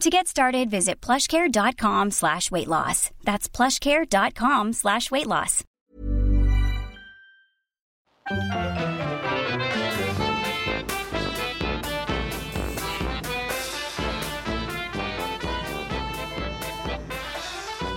[0.00, 3.10] To get started, visit plushcare.com slash weight loss.
[3.24, 5.62] That's plushcare.com slash weight loss.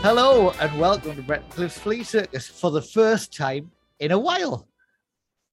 [0.02, 4.68] Hello and welcome to Brett Cliff's Flea Circus for the first time in a while.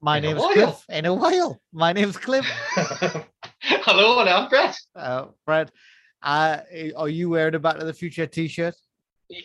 [0.00, 0.42] My In a name's?
[0.52, 0.84] Cliff.
[0.88, 1.60] In a while.
[1.72, 2.44] My name's Cliff.
[3.60, 4.76] Hello, and I'm Brett.
[4.96, 5.70] Uh, Brad,
[6.22, 6.58] uh,
[6.96, 8.74] are you wearing a Back to the Future t-shirt?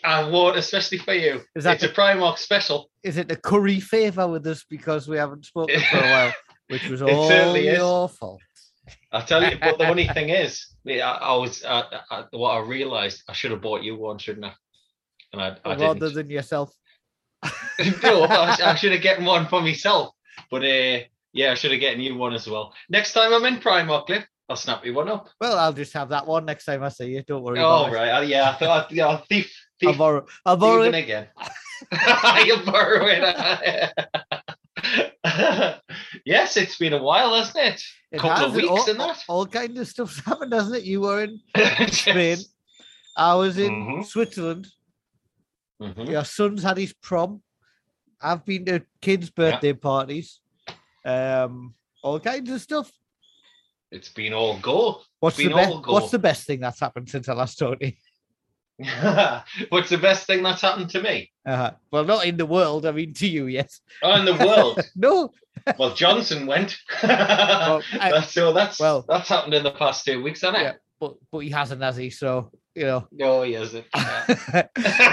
[0.03, 1.41] I wore it especially for you.
[1.55, 2.89] Is that it's a Primark special.
[3.03, 6.33] Is it a curry favour with us because we haven't spoken for a while,
[6.69, 8.41] which was all your fault?
[9.11, 12.59] I tell you, but the funny thing is, I, I was uh, uh, what I
[12.59, 14.53] realised I should have bought you one, shouldn't I?
[15.33, 16.13] And I, I Rather didn't.
[16.15, 16.73] than yourself.
[18.03, 20.13] no, I, I should have gotten one for myself.
[20.49, 20.99] But uh,
[21.31, 22.73] yeah, I should have gotten you one as well.
[22.89, 25.29] Next time I'm in Primark, Cliff, I'll snap you one up.
[25.41, 27.23] Well, I'll just have that one next time I see you.
[27.23, 27.95] Don't worry Oh about it.
[27.95, 29.51] right, uh, yeah, I thought yeah, I'll thief,
[29.85, 30.25] I'll borrow.
[30.45, 30.93] I'll borrow it.
[30.95, 31.27] again.
[32.45, 33.91] You'll borrow it.
[36.25, 37.83] yes, it's been a while, hasn't it?
[38.11, 39.23] It couple of weeks all, and that.
[39.27, 40.83] all kind of stuff's happened, hasn't it?
[40.83, 41.39] You were in
[41.91, 42.37] Spain.
[43.17, 44.05] I was in Mhm.
[44.05, 44.67] Switzerland.
[45.81, 46.09] Mhm.
[46.09, 47.41] Your son's had his prom.
[48.21, 50.39] I've been to kids' birthday parties.
[51.03, 51.73] Um,
[52.03, 52.91] all kinds of stuff.
[53.95, 55.01] It's been all go.
[55.21, 55.81] What's the best?
[55.83, 55.93] go.
[55.93, 57.93] What's the best thing that's happened since I last told you?
[59.69, 61.31] What's the best thing that's happened to me?
[61.45, 62.85] Uh, well, not in the world.
[62.85, 63.79] I mean, to you, yes.
[64.03, 64.81] Oh, in the world.
[64.97, 65.31] no.
[65.79, 66.75] well, Johnson went.
[67.01, 70.81] I- that's, so that's well- that's happened in the past two weeks, hasn't Yeah, it?
[70.99, 72.09] but but he hasn't, has he?
[72.09, 73.85] So you know, No, he hasn't.
[73.95, 74.25] Yeah.
[74.27, 74.43] it's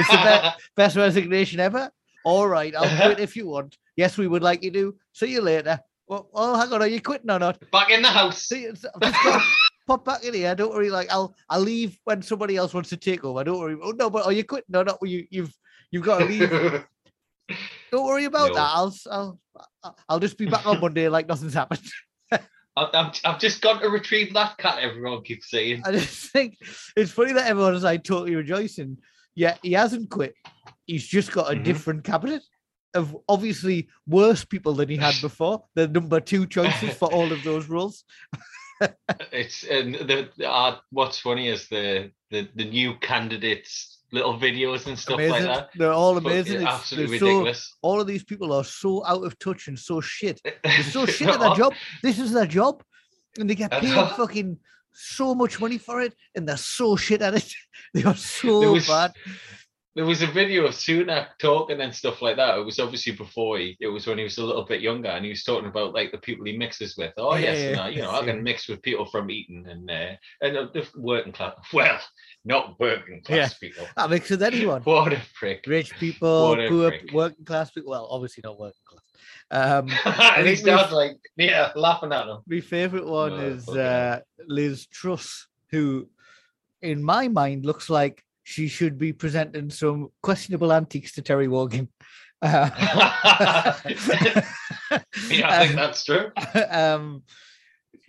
[0.08, 1.88] the be- best resignation ever.
[2.24, 3.78] All right, I'll quit if you want.
[3.96, 4.96] Yes, we would like you to.
[5.12, 5.78] See you later.
[6.12, 7.58] Well, oh, hang on, are you quitting or not?
[7.70, 8.42] Back in the house.
[8.42, 9.46] See, it's- I've just got to
[9.86, 10.54] pop back in here.
[10.54, 10.90] Don't worry.
[10.90, 13.42] Like I'll I'll leave when somebody else wants to take over.
[13.42, 13.76] Don't worry.
[13.82, 15.00] Oh no, but are you quitting or not?
[15.00, 15.54] Well, you you've
[15.90, 16.50] you've got to leave.
[17.90, 18.54] Don't worry about No.
[18.56, 18.60] that.
[18.74, 21.80] I'll I'll I'll just be back on Monday like nothing's happened.
[22.76, 24.80] I've, I've just gone to retrieve that cat.
[24.80, 25.82] Everyone keeps saying.
[25.86, 26.58] I just think
[26.94, 28.98] it's funny that everyone's like totally rejoicing.
[29.34, 30.34] Yeah, he hasn't quit.
[30.86, 31.64] He's just got a Mhm.
[31.64, 32.42] different cabinet
[32.94, 35.64] of obviously worse people than he had before.
[35.74, 38.04] The number two choices for all of those roles.
[39.30, 44.98] It's and the, uh, what's funny is the, the the new candidates little videos and
[44.98, 45.46] stuff amazing.
[45.46, 45.70] like that.
[45.74, 46.56] They're all amazing.
[46.56, 47.76] It's, absolutely so, ridiculous.
[47.82, 50.40] all of these people are so out of touch and so shit.
[50.62, 51.74] They're so shit at their job.
[52.02, 52.82] This is their job,
[53.38, 54.58] and they get paid fucking
[54.92, 57.52] so much money for it, and they're so shit at it.
[57.94, 59.12] They are so was- bad.
[59.94, 62.56] There was a video of Sunak talking and stuff like that.
[62.56, 65.22] It was obviously before he, it was when he was a little bit younger, and
[65.22, 67.12] he was talking about like the people he mixes with.
[67.18, 69.90] Oh Yeah, yes, yeah, I- you know, I can mix with people from Eton and
[69.90, 71.54] uh, and uh, the working class.
[71.74, 72.00] Well,
[72.46, 73.86] not working class people.
[73.96, 74.80] That makes with anyone.
[74.82, 75.64] What a prick!
[75.66, 77.12] Rich people, poor, prick.
[77.12, 77.90] working class people.
[77.90, 79.02] Well, obviously not working class.
[79.50, 82.38] Um, and he think we've- like yeah, laughing at him.
[82.46, 84.20] my favorite one Oh, is uh.
[84.48, 86.08] Liz Truss, who,
[86.80, 91.88] in my mind, looks like she should be presenting some questionable antiques to Terry Wogan.
[92.44, 92.68] Uh,
[93.86, 96.30] yeah, I think that's true.
[96.70, 97.22] um,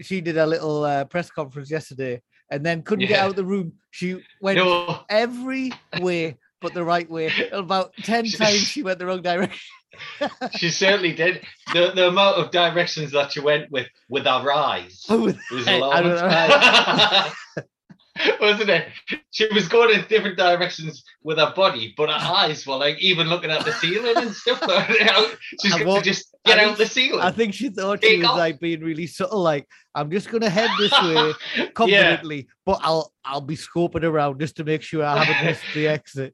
[0.01, 2.19] she did a little uh, press conference yesterday
[2.49, 3.73] and then couldn't get out of the room.
[3.91, 7.31] She went No, every way but the right way.
[7.51, 9.59] About 10 She- times she went the wrong direction.
[10.55, 11.43] she certainly did.
[11.73, 15.75] The the amount of directions that she went with with our eyes Oh, was Hey,
[15.75, 16.15] I alarming.
[16.15, 16.27] don't
[17.55, 17.65] know
[18.41, 18.87] wasn't it?
[19.31, 23.27] She was going in different directions with her body, but her eyes were like even
[23.27, 24.59] looking at the ceiling and stuff.
[25.61, 27.21] She's going to just get I out the ceiling.
[27.21, 28.37] I think she thought she was off.
[28.37, 33.13] like being really subtle, like I'm just gonna head this way yeah, confidently, but I'll
[33.23, 36.33] I'll be scoping around just to make sure I haven't missed the exit.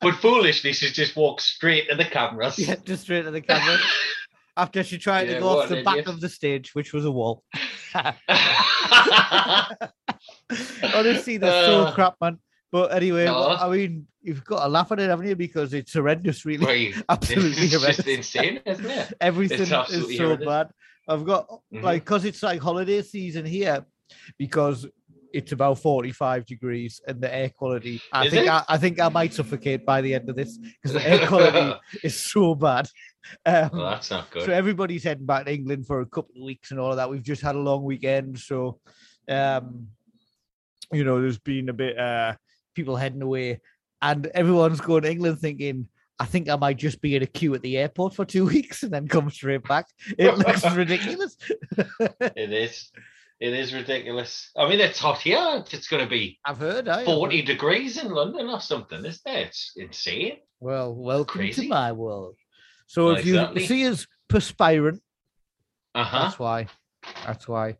[0.00, 2.58] but foolishly, she just walked straight to the cameras.
[2.58, 3.78] yeah, just straight to the camera.
[4.56, 7.10] After she tried Yeah, to go off the back of the stage, which was a
[7.10, 7.44] wall.
[10.94, 12.38] Honestly, that's so Uh, crap, man.
[12.72, 13.32] But anyway, No.
[13.32, 15.34] well, I mean, you've got to laugh at it, haven't you?
[15.36, 16.64] Because it's horrendous, really.
[16.66, 16.94] Right.
[17.08, 18.06] Absolutely it's just horrendous.
[18.06, 19.12] insane, isn't it?
[19.20, 20.46] Everything is so horrendous.
[20.46, 20.70] bad.
[21.08, 21.82] I've got Mhm.
[21.82, 23.84] like because it's like holiday season here,
[24.38, 24.86] because
[25.32, 28.00] it's about 45 degrees and the air quality.
[28.12, 28.48] I Is think?
[28.48, 31.78] I, I think I might suffocate by the end of this because the air quality
[32.04, 32.88] is so bad.
[33.46, 34.42] Um, well, that's not good.
[34.44, 37.08] so everybody's heading back to England for a couple of weeks and all of that.
[37.10, 38.80] We've just had a long weekend, so
[39.28, 39.86] um,
[40.92, 42.34] you know, there's been a bit uh
[42.74, 43.60] people heading away,
[44.02, 45.88] and everyone's going to England thinking.
[46.18, 48.82] I think I might just be in a queue at the airport for two weeks
[48.82, 49.86] and then come straight back.
[50.18, 51.36] It looks ridiculous.
[52.36, 52.90] It is.
[53.40, 54.50] It is ridiculous.
[54.54, 55.64] I mean, it's hot here.
[55.72, 56.88] It's going to be I've heard.
[56.88, 59.46] I 40 degrees in London or something, isn't it?
[59.46, 60.36] It's insane.
[60.60, 61.68] Well, welcome to Crazy.
[61.68, 62.36] my world.
[62.86, 63.66] So Well, if you exactly.
[63.66, 65.00] see us perspiring,
[65.94, 66.18] Uh huh.
[66.24, 66.66] that's why.
[67.24, 67.76] That's why.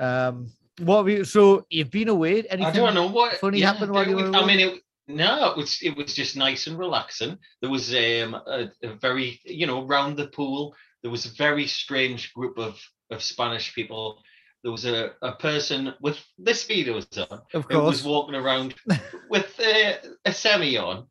[0.00, 0.48] Um,
[0.80, 1.24] what you?
[1.24, 2.42] So you've been away?
[2.42, 2.64] Anything?
[2.64, 5.56] I don't know what funny happened while you were was- I mean, it, no, it
[5.56, 7.38] was it was just nice and relaxing.
[7.60, 10.74] There was um, a, a very you know round the pool.
[11.02, 12.80] There was a very strange group of
[13.10, 14.22] of Spanish people.
[14.62, 18.04] There was a, a person with the speedos on Of who was course.
[18.04, 18.74] walking around
[19.30, 19.92] with uh,
[20.26, 21.06] a semi on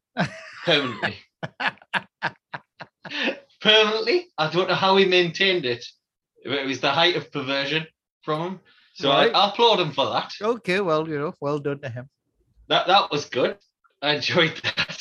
[0.65, 1.15] permanently.
[3.61, 5.83] permanently, I don't know how he maintained it.
[6.43, 7.87] It was the height of perversion
[8.23, 8.59] from him.
[8.99, 9.33] So Right.
[9.33, 10.33] I, I applaud him for that.
[10.41, 12.09] Okay, well, you know, well done to him.
[12.67, 13.55] That that was good.
[14.01, 14.99] I enjoyed that.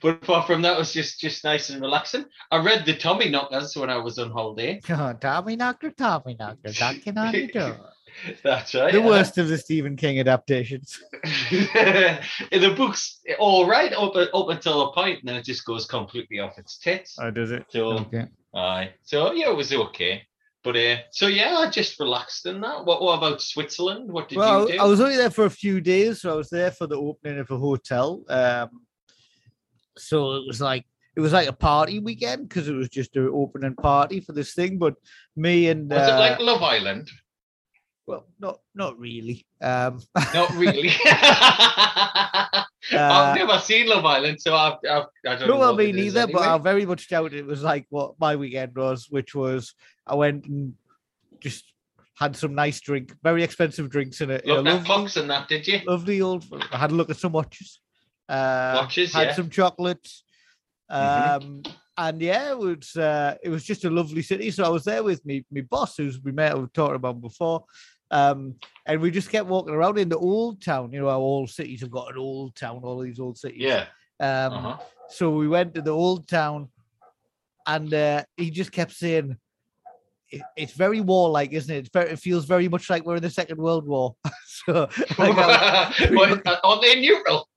[0.00, 2.24] but apart from that, it was just just nice and relaxing.
[2.52, 4.80] I read the Tommy Knockers when I was on holiday.
[5.20, 7.90] Tommy knocker, Tommy knocker, knocking on the door.
[8.44, 8.92] That's right.
[8.92, 9.06] The yeah.
[9.06, 11.02] worst of the Stephen King adaptations.
[11.24, 16.38] The books, all right up up until a point, and then it just goes completely
[16.38, 17.18] off its tits.
[17.20, 17.66] Oh, does it?
[17.70, 18.26] So, Okay.
[18.54, 18.90] aye.
[19.02, 20.22] So yeah, it was okay.
[20.64, 22.86] But uh, so yeah, I just relaxed in that.
[22.86, 24.10] What what about Switzerland?
[24.10, 24.82] What did Well, you do?
[24.82, 27.38] I was only there for a few days, so I was there for the opening
[27.38, 28.24] of a hotel.
[28.30, 28.70] Um,
[29.98, 33.30] so it was like it was like a party weekend because it was just an
[33.32, 34.78] opening party for this thing.
[34.78, 34.94] But
[35.36, 37.10] me and was it uh, like Love Island?
[38.06, 39.46] Well, not not really.
[39.60, 40.00] Um,
[40.34, 40.92] Not really.
[42.92, 45.58] Uh, I've never seen Love Island, so I've, I've, I don't no, know.
[45.58, 46.26] well, me neither.
[46.26, 49.72] But I very much doubt it was like what my weekend was, which was
[50.06, 50.74] I went and
[51.40, 51.64] just
[52.18, 54.46] had some nice drink, very expensive drinks in it.
[54.46, 55.80] Looked at lovely, clocks and that, did you?
[55.86, 56.44] lovely old.
[56.72, 57.80] I had a look at some watches.
[58.28, 59.34] Uh, Watches, had yeah.
[59.34, 60.22] some chocolates.
[60.90, 61.42] Mhm.
[61.42, 61.62] Um,
[61.96, 64.50] and yeah, it was uh, it was just a lovely city.
[64.50, 67.64] So I was there with me, my boss, who's we met, we've talked about before.
[68.14, 68.54] Um,
[68.86, 70.92] and we just kept walking around in the old town.
[70.92, 73.60] You know how all cities have got an old town, all these old cities.
[73.60, 73.86] Yeah.
[74.20, 74.76] Um, Uh-huh.
[75.08, 76.68] so we went to the old town,
[77.66, 79.36] and uh, he just kept saying,
[80.56, 81.78] "It's very warlike, isn't it?
[81.78, 84.14] It's very, it feels very much like we're in the Second World War."
[84.46, 84.88] so,
[85.18, 85.36] like,
[86.14, 87.48] well, uh, are neutral?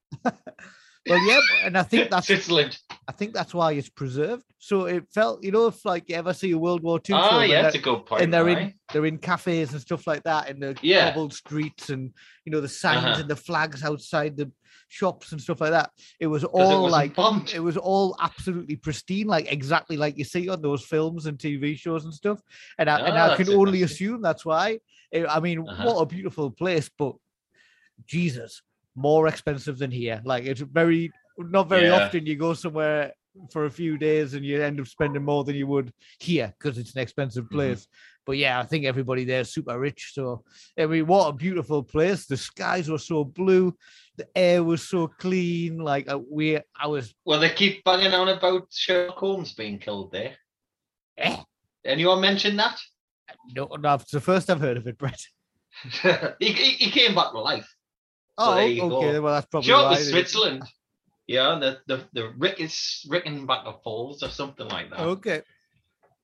[1.09, 2.77] Well, yeah, and I think that's Switzerland.
[3.07, 4.44] I think that's why it's preserved.
[4.59, 7.30] So it felt, you know, if like you ever see a World War II Ah,
[7.30, 8.21] film, and yeah, they're- that's a good point.
[8.24, 11.09] and they're in they're in cafes and stuff like that, in the Yeah.
[11.09, 12.12] cobbled streets, and
[12.45, 13.19] you know the signs Uh-huh.
[13.21, 14.51] and the flags outside the
[14.89, 15.92] shops and stuff like that.
[16.19, 17.51] It was all wasn't like bombed.
[17.54, 21.78] it was all absolutely pristine, like exactly like you see on those films and TV
[21.78, 22.40] shows and stuff.
[22.78, 24.80] And I, and Ah, I can only assume that's why.
[25.11, 25.83] Eh, I mean, Uh-huh.
[25.85, 27.16] what a beautiful place, but
[28.06, 28.61] Jesus,
[28.97, 30.21] more expensive than here.
[30.25, 32.06] Like it's very not very Yeah.
[32.06, 33.13] often you go somewhere
[33.51, 36.77] for a few days and you end up spending more than you would here because
[36.80, 37.56] it's an expensive Mm-hmm.
[37.56, 37.87] place.
[38.25, 40.11] But yeah, I think everybody there is super rich.
[40.13, 40.44] So
[40.77, 42.25] I mean, what a beautiful place.
[42.25, 43.73] The skies were so blue,
[44.18, 45.77] the air was so clean.
[45.77, 50.11] Like uh, we, I was Well, they keep banging on about Sherlock Holmes being killed
[50.11, 50.33] there.
[51.19, 51.37] Eh.
[51.85, 52.77] Anyone mention that?
[53.56, 55.21] no, no, it's the first I've heard of it, Brett.
[56.39, 57.68] he, he, he came back to life.
[58.37, 59.13] Oh, there you okay.
[59.13, 59.21] go.
[59.21, 60.63] Well, that's probably Sure, it why was Switzerland.
[61.27, 64.99] Yeah, the the the Rick is Rickenbacker Falls or something like that.
[64.99, 65.41] Okay,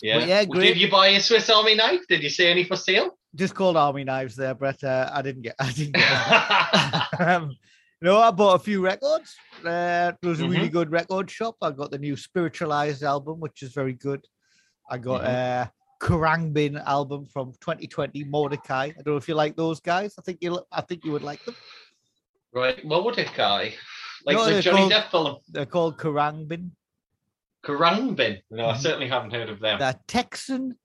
[0.02, 0.20] Yeah.
[0.20, 0.74] yeah, Well, great.
[0.74, 2.02] Did you buy a Swiss Army knife?
[2.08, 3.18] Did you see any for sale?
[3.36, 4.84] just called army knives there, Brett.
[4.84, 5.56] Uh, I didn't get.
[5.60, 7.20] I didn't get.
[7.28, 7.56] um,
[8.02, 9.36] no, I bought a few records.
[9.66, 11.56] Uh, it was a really good record shop.
[11.62, 14.24] I got the new Spiritualized album, which is very good.
[14.90, 15.28] I got Mhm.
[15.28, 15.66] uh,
[16.02, 18.86] Khruangbin album from 2020, Mordechai.
[18.88, 20.14] I don't know if you like those guys.
[20.20, 21.56] I think you I think you would like them.
[22.54, 22.84] Right.
[22.86, 23.74] What would a guy
[24.26, 26.72] like No, the Johnny called- Depp film They're called Khruangbin.
[27.66, 28.42] Khruangbin?
[28.52, 28.78] No, I Mhm.
[28.78, 29.80] certainly haven't heard of them.
[29.80, 30.78] They're Texan,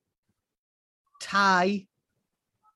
[1.20, 1.86] Thai,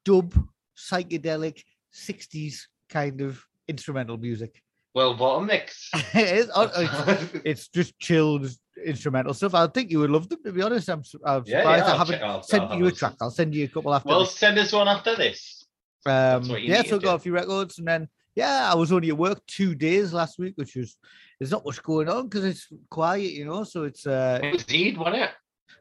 [0.05, 0.35] dub,
[0.77, 4.63] psychedelic, 60s kind of instrumental music.
[4.95, 5.89] Well, what a mix.
[6.15, 6.51] it is.
[6.55, 8.47] It's, it's just chilled
[8.85, 9.55] instrumental stuff.
[9.55, 10.43] I think you would love them.
[10.45, 12.79] To be honest, I'm, I'm Yeah, surprised yeah, I I'll haven't I'll- I'll sent have
[12.79, 13.15] you a track.
[13.23, 14.09] I'll send you a couple after.
[14.09, 14.37] well, this.
[14.37, 15.65] send us one after this.
[16.05, 19.41] Um, yeah, so got a few records, and then yeah, I was only at work
[19.47, 20.97] two days last week, which was
[21.39, 23.65] there's not much going on because it's quiet, you know.
[23.65, 25.31] So it's uh, It was Eid, wasn't it?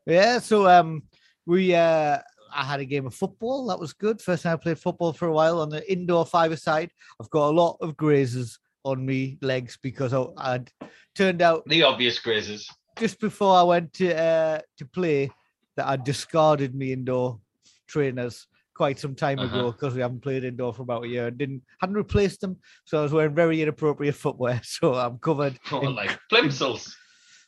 [0.05, 0.39] yeah.
[0.39, 1.03] So um,
[1.45, 2.17] we uh,
[2.53, 3.67] I had a game of football.
[3.67, 4.21] That was good.
[4.21, 6.91] First time I played football for a while on the indoor five side.
[7.21, 10.71] I've got a lot of grazes on me legs because I, I'd
[11.15, 12.67] turned out The obvious grazes.
[12.97, 15.29] just before I went to uh, to play
[15.77, 17.39] that I discarded me indoor
[17.87, 18.47] trainers
[18.81, 19.71] quite some time ago Uh-huh.
[19.71, 22.57] because we haven't played indoor for about a year and didn't hadn't replaced them.
[22.85, 24.59] So I was wearing very inappropriate footwear.
[24.75, 26.91] So I'm covered Oh, in like plimsolls.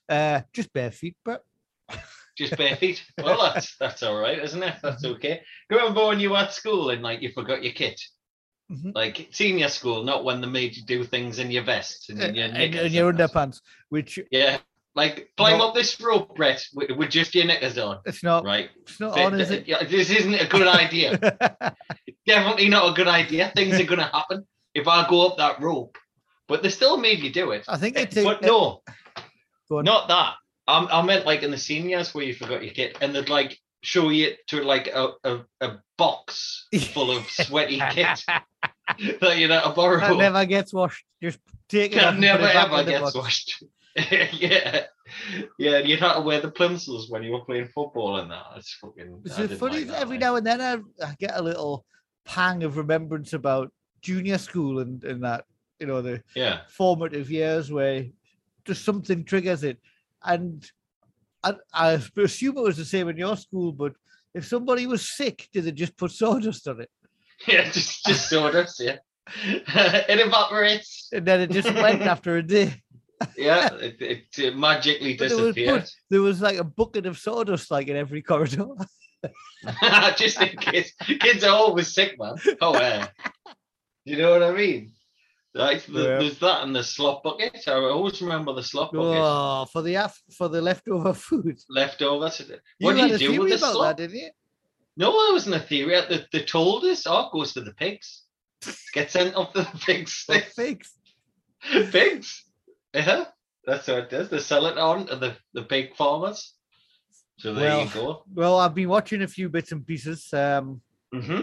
[0.09, 1.41] uh, just bare feet, but
[2.37, 3.03] Just bare feet.
[3.23, 4.75] Well, that's that's all right, isn't it?
[4.83, 5.35] That's okay.
[5.69, 7.99] Do you remember when you were at school and like you forgot your kit?
[8.71, 8.91] Mhm.
[8.93, 12.35] Like senior school, not when they made you do things in your vest and in
[12.35, 13.57] your, and your underpants,
[13.89, 14.57] which Yeah,
[14.95, 15.69] like climb No.
[15.69, 18.69] up this rope, Brett, with, with just your knickers on, it's not right?
[18.83, 19.65] it's not on, is it?
[19.89, 21.17] This isn't a good idea.
[22.27, 23.51] Definitely not a good idea.
[23.55, 25.97] Things are going to happen if I go up that rope.
[26.47, 27.65] But they still made you do it.
[27.67, 28.81] I think Eh, it's a- but no,
[29.69, 30.33] not that.
[30.67, 33.57] I, I meant like in the seniors where you forgot your kit and they'd like
[33.81, 38.23] show you it to like a, a, a box full of sweaty kit
[39.19, 39.99] that you know to borrow.
[39.99, 41.03] that never gets washed.
[41.21, 43.63] Just take it That never ever gets washed.
[44.11, 44.85] yeah,
[45.59, 45.77] yeah.
[45.79, 48.45] You'd have to wear the plimsolls when you were playing football and that.
[48.57, 49.21] It's fucking.
[49.25, 49.85] It's so funny.
[49.85, 51.85] like every now and then I, I get a little
[52.25, 53.71] pang of remembrance about
[54.01, 55.45] junior school and, and that,
[55.79, 56.61] you know, the Yeah.
[56.69, 58.05] formative years where
[58.65, 59.77] just something triggers it.
[60.23, 60.65] And
[61.43, 63.93] I, I assume it was the same in your school, but
[64.33, 66.89] if somebody was sick, did they just put sawdust on it?
[67.47, 68.97] Yeah, just just sawdust, yeah.
[69.47, 71.09] it evaporates.
[71.11, 72.81] And then it just went after a day.
[73.37, 75.89] Yeah, it, it, uh, magically But there was, disappeared.
[76.09, 78.67] there was like a bucket of sawdust like in every corridor.
[80.17, 80.93] just in case.
[81.01, 82.35] Kids are always sick, man.
[82.61, 83.07] Oh, yeah.
[84.03, 84.91] you know what I mean?
[85.55, 86.17] Like the, Yeah.
[86.19, 87.63] there's that and the slop bucket.
[87.67, 89.21] I always remember the slop bucket.
[89.21, 91.59] oh, for the af- for the leftover food.
[91.69, 92.39] Leftovers.
[92.79, 93.97] You What do you do with the slop?
[93.97, 94.29] that, didn't you?
[94.97, 95.99] No, I wasn't a theory.
[96.09, 98.23] They, they told us, oh, it goes to the pigs.
[98.93, 100.25] Get sent off to the pigs.
[100.27, 100.53] Figs.
[101.91, 102.43] pigs.
[102.93, 103.25] Yeah,
[103.65, 104.29] that's what it does.
[104.29, 106.53] They sell it on to the, the pig farmers.
[107.39, 108.23] So there Well, you go.
[108.33, 110.31] Well, I've been watching a few bits and pieces.
[110.33, 110.81] Um,
[111.11, 111.41] hmm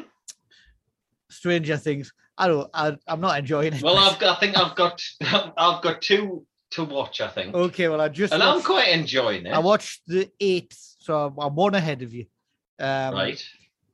[1.29, 2.13] Stranger Things.
[2.37, 2.71] I don't.
[2.73, 3.83] I, I'm not enjoying it.
[3.83, 5.03] Well, I've got, I think I've got
[5.57, 7.21] I've got two to watch.
[7.21, 7.89] I think, okay.
[7.89, 9.53] Well, I just and I'm quite enjoying it.
[9.53, 12.27] I watched the eighth, so I'm, one ahead of you.
[12.79, 13.45] Um, right?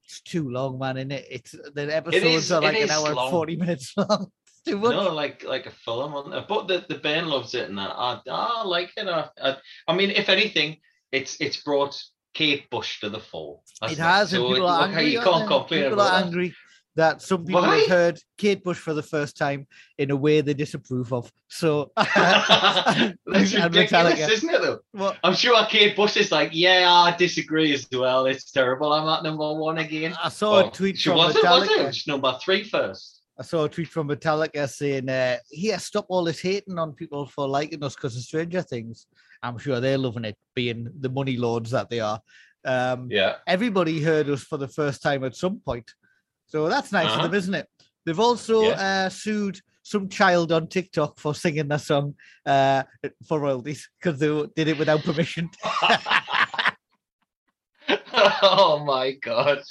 [0.05, 0.97] It's too long, man.
[0.97, 1.27] Isn't it?
[1.31, 4.31] It's the episodes is- are like an is hour and forty minutes long.
[4.67, 4.91] Too much.
[4.93, 6.45] No, like like a film on there.
[6.49, 9.07] But the the Ben loves it, and that I, I like it.
[9.09, 9.57] I, I,
[9.89, 10.79] I mean, if anything,
[11.13, 11.97] it's it's brought
[12.35, 13.61] Kate Bush to the fore.
[13.83, 15.11] it has, and So people are angry.
[15.13, 16.27] you can't complain People about are that.
[16.27, 16.55] angry
[16.97, 17.77] that some people Why?
[17.81, 19.67] have heard Kate Bush for the first time
[19.99, 21.31] in a way they disapprove of.
[21.49, 24.31] So That's And ridiculous, Metallica.
[24.31, 24.63] isn't it?
[24.63, 25.19] Though What?
[25.23, 28.27] I'm sure Kate Bush is like, yeah, I disagree as well.
[28.27, 28.93] It's terrible.
[28.93, 30.15] I'm at number one again.
[30.23, 31.71] I saw Well, a tweet she from wasn't, was it?
[31.79, 31.89] Metallica.
[31.89, 33.23] It's number three first.
[33.39, 37.27] I saw a tweet from Metallica saying, uh, "Here, stop all this hating on people
[37.27, 39.07] for liking us because of Stranger Things."
[39.43, 42.21] I'm sure they're loving it, being the money lords that they are.
[42.65, 43.37] Um, Yeah.
[43.47, 45.91] Everybody heard us for the first time at some point,
[46.47, 47.17] so that's nice Uh-huh.
[47.25, 47.69] of them, isn't it?
[48.07, 48.81] They've also Yes.
[48.81, 52.15] uh, sued some child on TikTok for singing their song
[52.47, 52.83] uh,
[53.29, 55.49] for royalties because they did it without permission.
[58.43, 59.63] oh my god,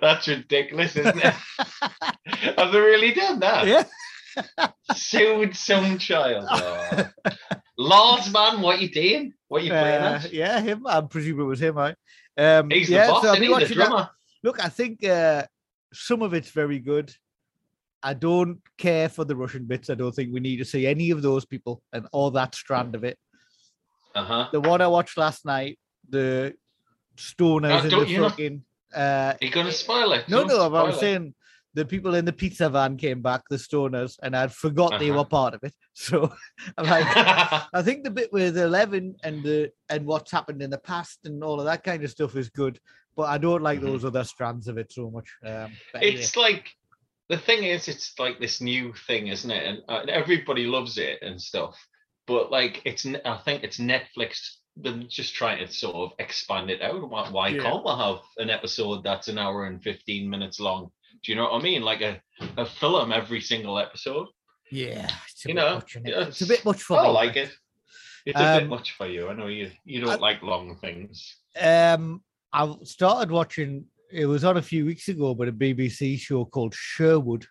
[0.00, 1.34] that's ridiculous, isn't it?
[2.58, 3.66] Have they really done that?
[3.66, 3.84] yeah,
[4.94, 6.46] Sued some child.
[6.50, 7.10] Oh.
[7.78, 9.32] Lars, man, what you doing?
[9.48, 10.32] What you playing uh, at?
[10.32, 10.86] yeah, him.
[10.86, 11.78] I presume it was him.
[11.78, 11.94] I.
[12.36, 13.46] Um, He's the boss, so I'll isn't be he?
[13.46, 14.10] The watching that.
[14.42, 15.44] Look, I think uh,
[15.92, 17.14] some of it's very good.
[18.02, 19.88] I don't care for the Russian bits.
[19.88, 22.94] I don't think we need to see any of those people and all that strand
[22.94, 23.18] of it.
[24.14, 24.48] Uh-huh.
[24.52, 25.78] The one I watched last night,
[26.10, 26.54] the
[27.16, 28.64] stoners Uh, in the fucking.
[28.94, 30.28] Uh, Are you gonna spoil it?
[30.28, 31.34] no, Don't no, I'm saying
[31.74, 35.18] the people in the pizza van came back, the stoners, and I'd forgot they Uh-huh.
[35.18, 35.74] were part of it.
[35.96, 36.32] So
[36.78, 37.06] I'm like,
[37.72, 41.42] I think the bit with Eleven and the and what's happened in the past and
[41.44, 42.78] all of that kind of stuff is good,
[43.16, 43.82] but I don't like Mhm.
[43.82, 45.28] those other strands of it so much.
[45.44, 46.14] Um, anyway.
[46.20, 46.70] it's like
[47.28, 49.64] the thing is, it's like this new thing, isn't it?
[49.66, 51.74] And, uh, everybody loves it and stuff.
[52.26, 56.82] But like, it's I think it's Netflix them just trying to sort of expand it
[56.82, 57.08] out.
[57.08, 57.62] Why, why Yeah.
[57.62, 60.90] can't we have an episode that's an hour and fifteen minutes long?
[61.22, 61.82] Do you know what I mean?
[61.82, 62.20] Like a,
[62.56, 64.26] a film every single episode.
[64.70, 66.08] yeah, it's you know, much, innit?
[66.08, 67.12] yeah, it's a bit much for I me.
[67.12, 67.52] like it.
[68.26, 69.28] It's a bit Um, much for you.
[69.28, 71.36] I know you you don't I- like long things.
[71.60, 73.86] Um, I started watching.
[74.10, 77.46] It was on a few weeks ago, but a BBC show called Sherwood.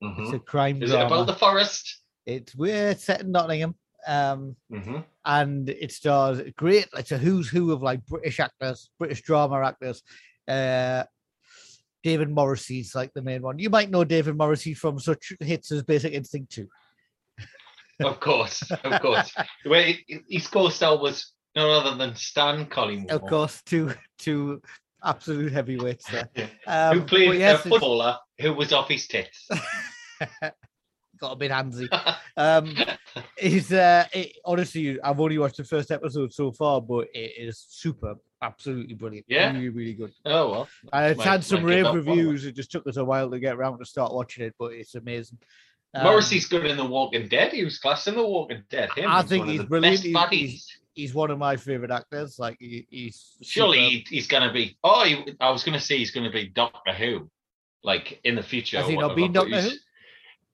[0.00, 0.34] It's Mhm.
[0.34, 1.14] a crime Is it drama.
[1.14, 2.00] about the forest?
[2.26, 3.74] It's we're set in Nottingham.
[4.06, 6.88] Um, hmm and it stars great.
[6.96, 10.02] It's a who's who of like British actors, British drama actors.
[10.48, 11.04] Uh,
[12.02, 13.60] David Morrissey's like the main one.
[13.60, 16.68] You might know David Morrissey from such hits as Basic Instinct 2.
[18.00, 19.32] Of course, of course.
[19.64, 23.12] Where he- his co-star was none other than Stan Collymore.
[23.12, 24.60] Of course, two two
[25.04, 26.28] absolute heavyweights there.
[26.34, 26.46] Yeah.
[26.66, 29.48] Um, who played yes, a it's footballer who was off his tits.
[31.22, 31.88] got a bit handsy.
[32.36, 32.74] Um,
[33.38, 37.64] is uh, it, honestly, I've only watched the first episode so far, but it is
[37.68, 39.26] super, absolutely brilliant.
[39.28, 39.52] Yeah?
[39.52, 40.12] really, really good.
[40.26, 40.68] oh well.
[40.92, 42.44] And it's Might- had some rave reviews.
[42.44, 44.94] It just took us a while to get around to start watching it, but it's
[44.94, 45.38] amazing.
[45.94, 47.52] Um, Morrissey's good in The Walking Dead.
[47.52, 48.90] He was classed in The Walking Dead.
[48.96, 50.12] Him, I think he's brilliant.
[50.12, 50.50] Buddies.
[50.50, 52.38] he's- he's one of my favorite actors.
[52.38, 54.76] Like he, he's Surely he, he's going to be.
[54.82, 57.30] Oh, he, I was going to say he's going to be Doctor Who,
[57.84, 58.78] like in the future.
[58.78, 59.78] Has he not been Doctor he's-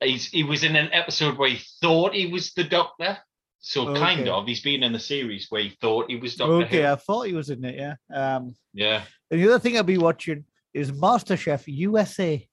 [0.03, 3.19] He's, he was in an episode where he thought he was the Doctor.
[3.61, 4.47] So kind of.
[4.47, 6.83] He's been in a series where he thought he was Doctor okay.
[6.83, 6.87] Who.
[6.89, 7.75] I thought he was in it.
[7.75, 7.95] Yeah.
[8.37, 9.03] Um, Yeah.
[9.31, 12.49] and the other thing I'll be watching is MasterChef USA.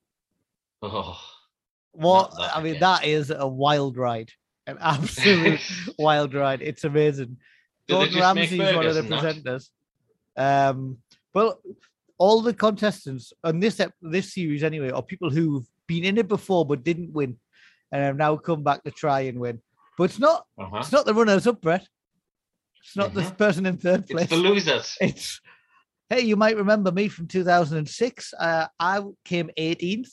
[0.81, 1.19] Oh.
[1.91, 2.79] What Not I mean, again.
[2.81, 4.31] that is a wild ride,
[4.67, 5.61] an absolute
[5.99, 6.61] wild ride.
[6.61, 7.37] It's amazing.
[7.87, 9.23] Do Gordon make Ramsay's one of the that?
[9.45, 9.69] presenters.
[10.35, 10.97] Um,
[11.33, 11.61] well,
[12.17, 16.27] all the contestants on this ep- this series anyway are people who've been in it
[16.27, 17.38] before but didn't win,
[17.92, 19.62] and have now come back to try and win.
[19.98, 20.77] But it's not Uh-huh.
[20.80, 21.88] it's not the runners up, Brett.
[22.84, 23.38] It's not the Mhm.
[23.38, 24.32] person in third place.
[24.32, 24.98] It's the losers.
[25.01, 25.42] It's
[26.10, 28.34] hey, you might remember me from 2006.
[28.39, 30.12] Uh, I came 18th,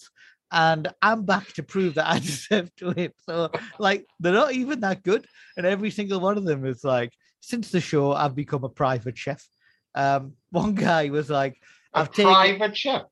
[0.50, 3.12] and I'm back to prove that I deserve to win.
[3.28, 5.26] So, like, they're not even that good,
[5.56, 9.18] and every single one of them is like, since the show, I've become a private
[9.18, 9.46] chef.
[9.94, 11.58] Um, one guy was like,
[11.94, 13.02] A I've taken, private chef.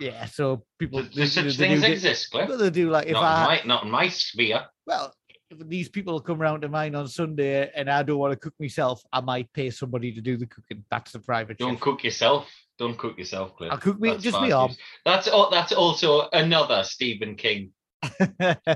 [0.00, 0.26] Yeah.
[0.26, 2.50] So people, they, such they things do, exist, Cliff?
[2.58, 4.66] They do like if not, I my, not in my sphere.
[4.86, 5.14] well,
[5.50, 8.54] if these people come round to mine on Sunday and I don't want to cook
[8.60, 10.84] myself, I might pay somebody to do the cooking.
[10.90, 11.80] That's the private Don't chef.
[11.80, 12.50] cook yourself.
[12.78, 13.72] Don't cook yourself, Cliff.
[13.72, 14.72] I'll cook me That's just me arm.
[15.04, 17.72] That's that's also another Stephen King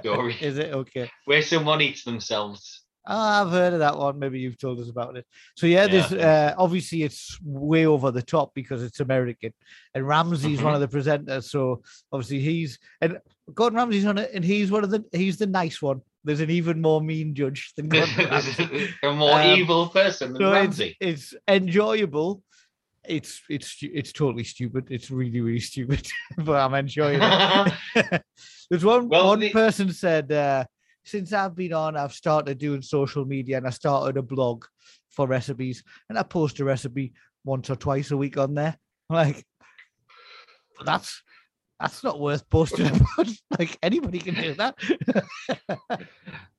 [0.00, 1.10] story Is it okay?
[1.26, 2.81] where someone eats themselves.
[3.04, 4.18] Oh, I've heard of that one.
[4.20, 5.26] Maybe you've told us about it.
[5.56, 9.52] So yeah, Yeah, there's uh, obviously it's way over the top because it's American,
[9.94, 10.64] and Ramsay's Mm-hmm.
[10.64, 11.44] one of the presenters.
[11.44, 13.18] So obviously he's and
[13.54, 16.00] Gordon Ramsay's on it, and he's one of the he's the nice one.
[16.24, 18.88] There's an even more mean judge than Gordon Ramsay.
[19.02, 20.96] a more Um, evil person than so it's, Ramsay.
[21.00, 22.42] it's enjoyable.
[23.04, 24.86] It's it's it's totally stupid.
[24.90, 26.06] It's really really stupid,
[26.38, 28.22] but I'm enjoying it.
[28.70, 30.64] There's one Well, one the- person said uh,
[31.04, 34.64] since I've been on, I've started doing social media and I started a blog
[35.10, 37.12] for recipes, and I post a recipe
[37.44, 38.76] once or twice a week on there.
[39.10, 39.44] Like
[40.86, 41.22] that's
[41.78, 42.86] that's not worth posting
[43.16, 43.28] about.
[43.58, 44.74] like anybody can do that.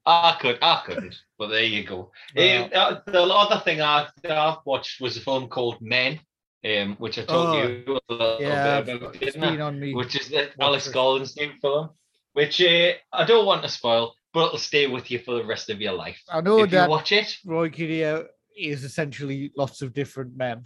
[0.06, 2.12] I could, I couldn't, but there you go.
[2.38, 6.20] Um, uh, the other thing I, I've watched was a film called Men,
[6.66, 9.60] um, which I told Oh, you a little yeah, bit about, didn't I?
[9.62, 9.94] on me.
[9.96, 10.90] which is the Alex.
[10.90, 11.90] Garland's new film,
[12.34, 15.70] which uh, I don't want to spoil, but it'll stay with you for the rest
[15.70, 16.22] of your life.
[16.30, 20.66] I know if you watch it, Rory Kinnear is essentially lots of different men.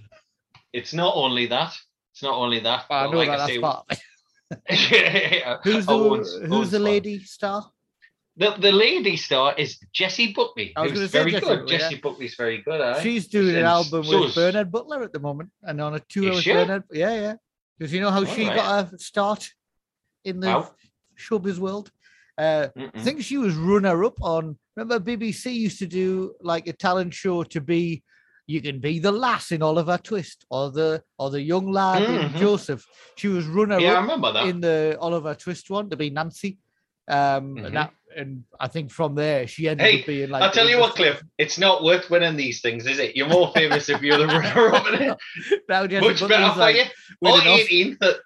[0.73, 1.73] it's not only that.
[2.13, 2.85] It's not only that.
[2.89, 3.85] I know like that I that's say, part.
[5.63, 7.69] Who's the who's the lady star?
[8.37, 11.59] The, the lady star is Jessie Buckley, I was who's very Jessie good.
[11.61, 11.89] Buckley, yeah.
[12.01, 12.79] Buckley's very good.
[12.79, 13.01] Aye?
[13.01, 16.29] She's doing an album so with Bernard Butler at the moment, and on a tour
[16.35, 16.53] with she?
[16.53, 16.83] Bernard.
[16.91, 17.33] Yeah, yeah.
[17.77, 18.57] Because you know how she Alright.
[18.57, 19.49] got her start
[20.23, 20.71] in the How?
[21.17, 21.91] showbiz world.
[22.37, 24.57] Uh, I think she was runner up on.
[24.75, 28.03] Remember, BBC used to do like a talent show to be.
[28.49, 32.29] You can be the lass in Oliver Twist, or the or the young lad in
[32.29, 32.37] Mhm.
[32.39, 32.85] Joseph.
[33.17, 34.47] She was runner Yeah, I up remember that.
[34.47, 36.57] in the Oliver Twist one to be Nancy.
[37.09, 37.65] Um, Mhm.
[37.65, 40.41] and that and I think from there she ended Hey, up being like.
[40.43, 41.21] I'll tell you what, Cliff.
[41.37, 43.15] It's not worth winning these things, is it?
[43.15, 44.87] You're more famous if you're the runner-up.
[44.87, 45.17] in it.
[45.69, 46.83] Now Jessica Much better for like, you.
[47.21, 47.99] Or Os- 18th.
[47.99, 48.19] that-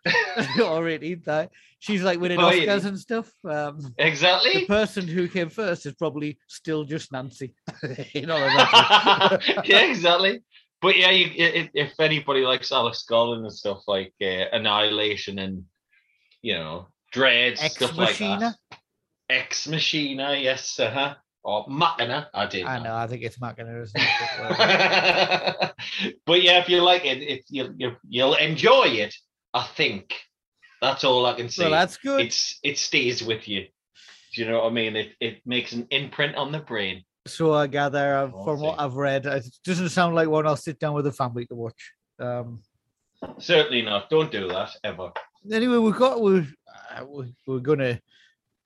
[0.64, 1.50] or 18th, aye.
[1.80, 2.86] She's like winning Oscars 18th.
[2.86, 3.32] and stuff.
[3.44, 7.56] Um, the person who came first is probably still just Nancy.
[8.14, 8.38] you know
[9.66, 10.42] yeah, exactly.
[10.80, 15.64] But yeah, you, if, if anybody likes Alex Garland and stuff like uh, Annihilation and
[16.44, 18.56] you know Dredd Ex stuff like that.
[19.32, 21.16] Ex Machina, yes, uh huh.
[21.44, 22.66] Or Machina, I did.
[22.66, 22.84] I know.
[22.84, 22.96] know.
[22.96, 23.82] I think it's Machina.
[23.82, 25.72] Isn't it?
[26.26, 29.16] But, yeah, if you like it, if you, you you'll enjoy it.
[29.54, 30.14] I think
[30.82, 31.64] that's all I can say.
[31.64, 32.22] well, that's good.
[32.22, 33.66] it's it stays with you.
[34.34, 34.96] Do you know what I mean?
[34.96, 37.04] It it makes an imprint on the brain.
[37.28, 38.80] So I gather uh, from what.
[38.80, 41.92] I've read, it doesn't sound like one I'll sit down with the family to watch.
[42.20, 42.62] Um,
[43.40, 44.10] Certainly not.
[44.10, 45.12] Don't do that ever.
[45.52, 46.48] anyway, we've got we're
[46.96, 48.00] uh, we- we're gonna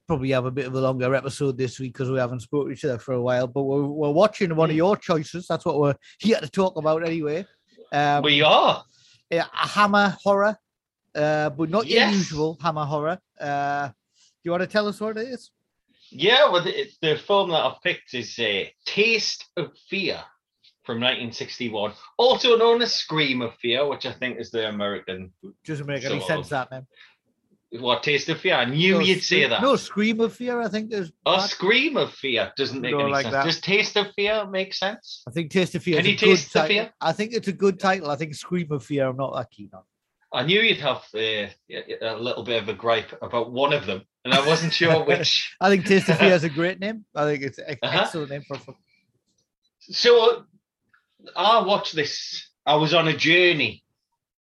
[0.08, 2.74] probably have a bit of a longer episode this week because we haven't spoken to
[2.74, 3.48] each other for a while.
[3.48, 4.78] But we're we're watching one of Mm.
[4.78, 5.48] your choices.
[5.48, 7.46] That's what we're here to talk about anyway.
[7.91, 8.84] Um, we are.
[9.32, 10.58] a Hammer horror,
[11.15, 13.20] uh, but not your usual Hammer horror.
[13.39, 13.94] Uh, do
[14.44, 15.52] you want to tell us what it is?
[16.12, 20.22] Yeah, well, the, the film that I've picked is uh, Taste of Fear
[20.84, 25.34] from 1961, also known as Scream of Fear, which I think is the American.
[25.65, 26.50] Doesn't make any sense of.
[26.52, 26.88] that name.
[27.71, 28.54] What Taste of Fear?
[28.56, 29.62] I knew No, you'd say that.
[29.62, 30.62] No, Scream of Fear.
[30.62, 31.12] I think there's.
[31.25, 31.49] Oh, that.
[31.49, 33.34] Scream of Fear doesn't make any like sense.
[33.34, 33.45] that.
[33.45, 35.23] Does Taste of Fear make sense?
[35.28, 35.99] I think Taste of Fear.
[35.99, 36.67] A good Taste of.
[36.67, 36.93] Fear?
[37.01, 38.10] I think it's a good title.
[38.12, 39.08] I think Scream of Fear.
[39.08, 39.82] I'm not that keen on.
[40.34, 41.47] I knew you'd have uh,
[42.01, 45.56] a little bit of a gripe about one of them, and I wasn't sure which.
[45.62, 47.06] I think Taste of Fear is a great name.
[47.15, 47.99] I think it's an Uh-huh.
[48.01, 48.60] excellent name for a.
[49.80, 50.45] So
[51.36, 52.49] I watched this.
[52.65, 53.84] I was on a journey,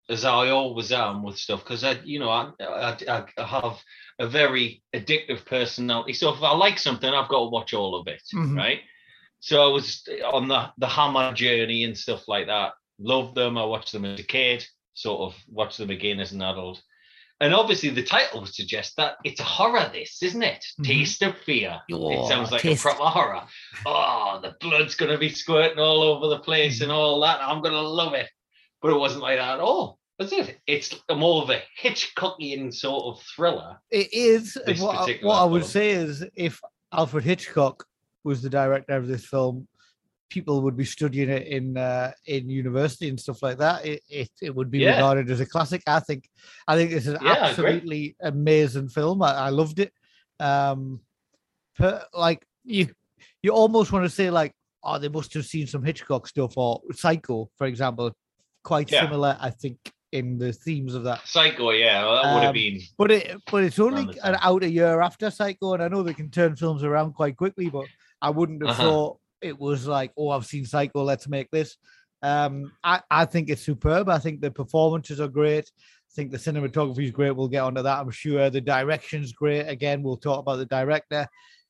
[0.09, 3.79] as I always am with stuff, because I, you know, I, I, I have
[4.19, 6.13] a very addictive personality.
[6.13, 8.57] So if I like something, I've got to watch all of it, Mhm.
[8.57, 8.81] right?
[9.41, 12.73] So I was on the the Hammer journey and stuff like that.
[12.99, 13.59] Loved them.
[13.59, 14.67] I watched them as a kid.
[14.95, 16.81] Sort of watched them again as an adult.
[17.39, 19.91] And obviously, the title would suggest that it's a horror.
[19.93, 20.65] This isn't it?
[20.81, 20.87] Mhm.
[20.87, 21.83] Taste of Fear.
[21.93, 23.47] Oh, it sounds like Taste- a proper horror.
[23.85, 27.43] Oh, the blood's gonna be squirting all over the place and all that.
[27.43, 28.31] I'm gonna love it.
[28.87, 29.99] But it wasn't like that at all.
[30.21, 30.61] Was it?
[30.65, 33.79] It's more of a Hitchcockian sort of thriller.
[33.91, 34.57] It is.
[34.79, 36.61] What, I- what I would say is if
[36.93, 37.85] Alfred Hitchcock
[38.23, 39.67] was the director of this film,
[40.31, 43.85] people would be studying it in uh, in university and stuff like that.
[43.85, 44.93] It it, it would be Yeah.
[44.93, 45.83] regarded as a classic.
[45.89, 46.31] I think.
[46.69, 49.21] I think this is an Yeah, absolutely amazing film.
[49.21, 49.93] I, I loved it.
[50.39, 51.01] Um,
[51.77, 52.89] per, like you,
[53.43, 54.53] you almost want to say like,
[54.85, 58.17] oh, they must have seen some Hitchcock stuff or Psycho, for example.
[58.67, 59.03] Quite Yeah.
[59.03, 59.79] similar, I think,
[60.11, 61.21] in the themes of that.
[61.25, 62.81] Psycho, yeah, well, that would have Um, been.
[62.99, 66.15] But it, but it's only an out a year after Psycho, and I know they
[66.15, 67.69] can turn films around quite quickly.
[67.71, 67.87] But
[68.21, 68.83] I wouldn't have Uh-huh.
[68.83, 71.77] thought it was like, oh, I've seen Psycho, let's make this.
[72.23, 74.09] Um, I I think it's superb.
[74.09, 75.71] I think the performances are great.
[75.79, 77.31] I think the cinematography is great.
[77.37, 78.51] We'll get onto that, I'm sure.
[78.51, 79.69] The direction's great.
[79.69, 81.29] Again, we'll talk about the director.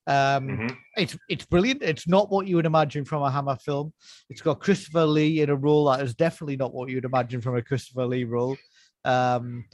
[0.08, 0.76] Um, Mhm.
[0.96, 1.82] it's it's brilliant.
[1.82, 3.92] It's not what you would imagine from a Hammer film.
[4.30, 7.56] It's got Christopher Lee in a role that is definitely not what you'd imagine from
[7.56, 8.56] a Christopher Lee role.
[9.04, 9.64] Um,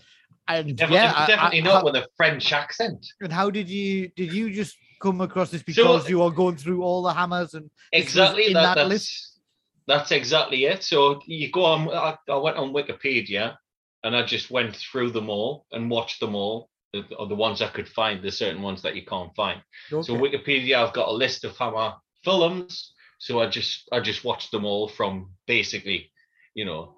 [0.48, 3.06] and Definitely, yeah, definitely I- not how- with a French accent.
[3.20, 6.82] and how did you did you just come across this because you are going through
[6.82, 9.40] all the hammers and Exactly in that, that that's, list?
[9.86, 10.82] that's exactly it.
[10.82, 11.88] So you go on.
[11.90, 13.56] I, I went on Wikipedia
[14.04, 16.70] and I just went through them all and watched them all.
[16.92, 19.62] The, or the ones I could find, there's certain ones that you can't find.
[20.04, 22.92] So Wikipedia, I've got a list of Hammer films.
[23.18, 26.10] So I just I just watched them all from basically,
[26.54, 26.94] you know,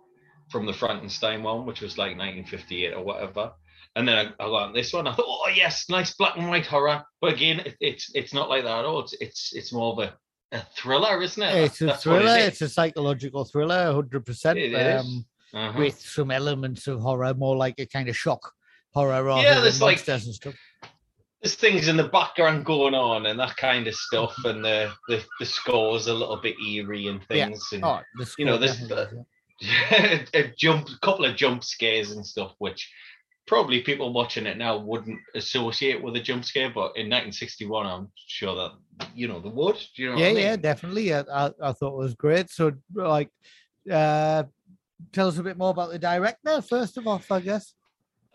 [0.51, 3.53] from the Frankenstein one, which was like 1958 or whatever.
[3.95, 5.07] And then I, I got this one.
[5.07, 7.05] I thought, oh yes, nice black and white horror.
[7.21, 9.01] But again, it, it's it's not like that at all.
[9.01, 10.15] It's it's it's more of a,
[10.57, 11.55] a thriller, isn't it?
[11.67, 12.37] it's a That's thriller.
[12.37, 14.59] it It's a psychological thriller, hundred percent.
[14.75, 15.79] Um, Uh-huh.
[15.79, 18.53] with some elements of horror, more like a kind of shock
[18.95, 20.55] horror rather Yeah, there's like- monsters and stuff.
[21.43, 25.23] There's things in the background going on and that kind of stuff, and the the,
[25.41, 27.47] the score's a little bit eerie and Yeah.
[27.49, 27.69] things.
[27.73, 29.25] And Oh, the you know, score this- definitely
[29.61, 30.25] yeah.
[30.35, 32.91] a jump, a couple of jump scares and stuff, which
[33.47, 38.11] probably people watching it now wouldn't associate with a jump scare, but in 1961, I'm
[38.27, 38.73] sure that
[39.15, 39.77] you know the would.
[39.97, 40.17] You know?
[40.17, 41.13] yeah, I yeah, definitely.
[41.13, 42.49] I, I, I thought it was great.
[42.49, 43.29] So, like,
[43.93, 44.45] uh,
[45.13, 47.75] tell us a bit more about the director first of all, I guess.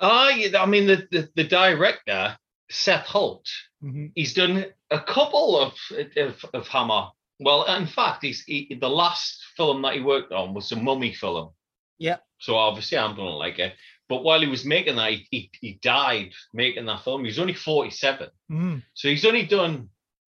[0.02, 2.38] Yeah, I mean the, the the director
[2.70, 3.48] Seth Holt.
[3.84, 4.12] Mhm.
[4.16, 5.74] He's done a couple of
[6.18, 7.08] of, of Hammer.
[7.40, 11.14] Well, in fact, he's he, the last film that he worked on was a mummy
[11.14, 11.52] film.
[11.98, 12.18] Yeah.
[12.40, 13.74] So obviously, I'm gonna like it.
[14.10, 17.22] But while he was making that, he, he, he died making that film.
[17.22, 18.30] He was only 47.
[18.52, 18.84] Mm.
[18.96, 19.90] So he's only done,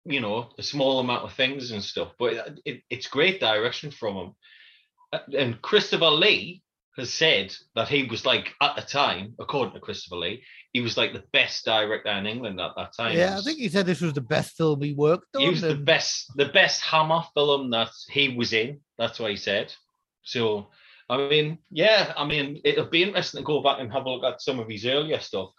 [0.06, 2.12] you know, a small amount of things and stuff.
[2.19, 4.36] But it, it, it's great direction from him.
[5.12, 6.62] Uh, And Christopher Lee
[6.97, 10.97] has said that he was like, at the time, according to Christopher Lee, he was
[10.97, 13.17] like the best director in England at that time.
[13.17, 15.41] Yeah, I think he said this was the best film he worked on.
[15.41, 18.79] he was the best the best Hammer film that he was in.
[18.97, 19.73] That's what he said.
[20.23, 20.67] So
[21.10, 24.23] I mean, yeah, I mean, it'll be interesting to go back and have a look
[24.23, 25.49] at some of his earlier stuff.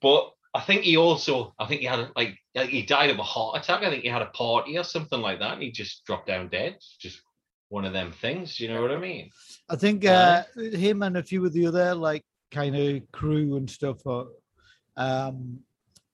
[0.00, 3.62] But I think he also, I think he had like he died of a heart
[3.62, 3.82] attack.
[3.82, 6.48] I think he had a party or something like that, and he just dropped down
[6.48, 6.76] dead.
[7.00, 7.20] Just
[7.72, 8.60] one of them things.
[8.60, 9.30] You know what I mean?
[9.70, 13.68] I think uh, him and a few of the other like kind of crew and
[13.68, 14.26] stuff are
[14.98, 15.58] um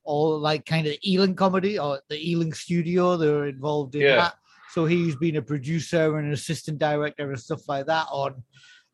[0.05, 3.17] all like kind of Ealing comedy or the Ealing studio.
[3.17, 4.15] They're involved in Yeah.
[4.15, 4.35] that.
[4.73, 8.41] So he's been a producer and an assistant director and stuff like that on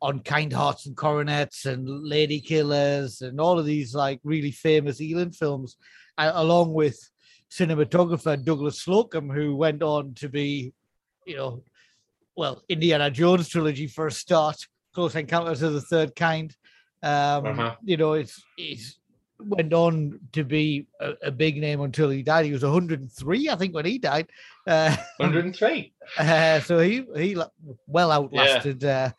[0.01, 4.99] on Kind Hearts and Coronets and Lady Killers and all of these like really famous
[4.99, 5.77] Ealing films,
[6.17, 6.97] along with
[7.51, 10.73] cinematographer Douglas Slocombe, who went on to be,
[11.27, 11.63] you know,
[12.35, 14.57] well, Indiana Jones trilogy for a start,
[14.93, 16.55] Close Encounters of the Third Kind.
[17.03, 17.75] Um, Uh-huh.
[17.83, 18.99] You know, it's it's
[19.39, 22.45] went on to be a, a big name until he died.
[22.45, 24.27] He was 103, I think, when he died.
[24.65, 25.93] Uh, 103.
[26.17, 27.37] uh, so he he
[27.87, 28.83] well outlasted.
[28.83, 29.11] Uh,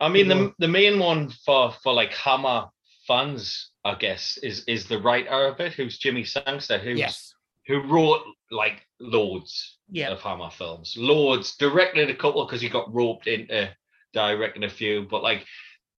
[0.00, 0.34] I mean, Yeah.
[0.34, 2.68] the the main one for for like Hammer
[3.06, 7.31] fans, I guess, is is the writer of it, who's Jimmy Sangster, who's yes.
[7.66, 10.10] Who wrote like loads Yeah.
[10.10, 13.70] of Hammer films, loads, directed a couple because he got roped into
[14.12, 15.06] directing a few.
[15.10, 15.46] But like,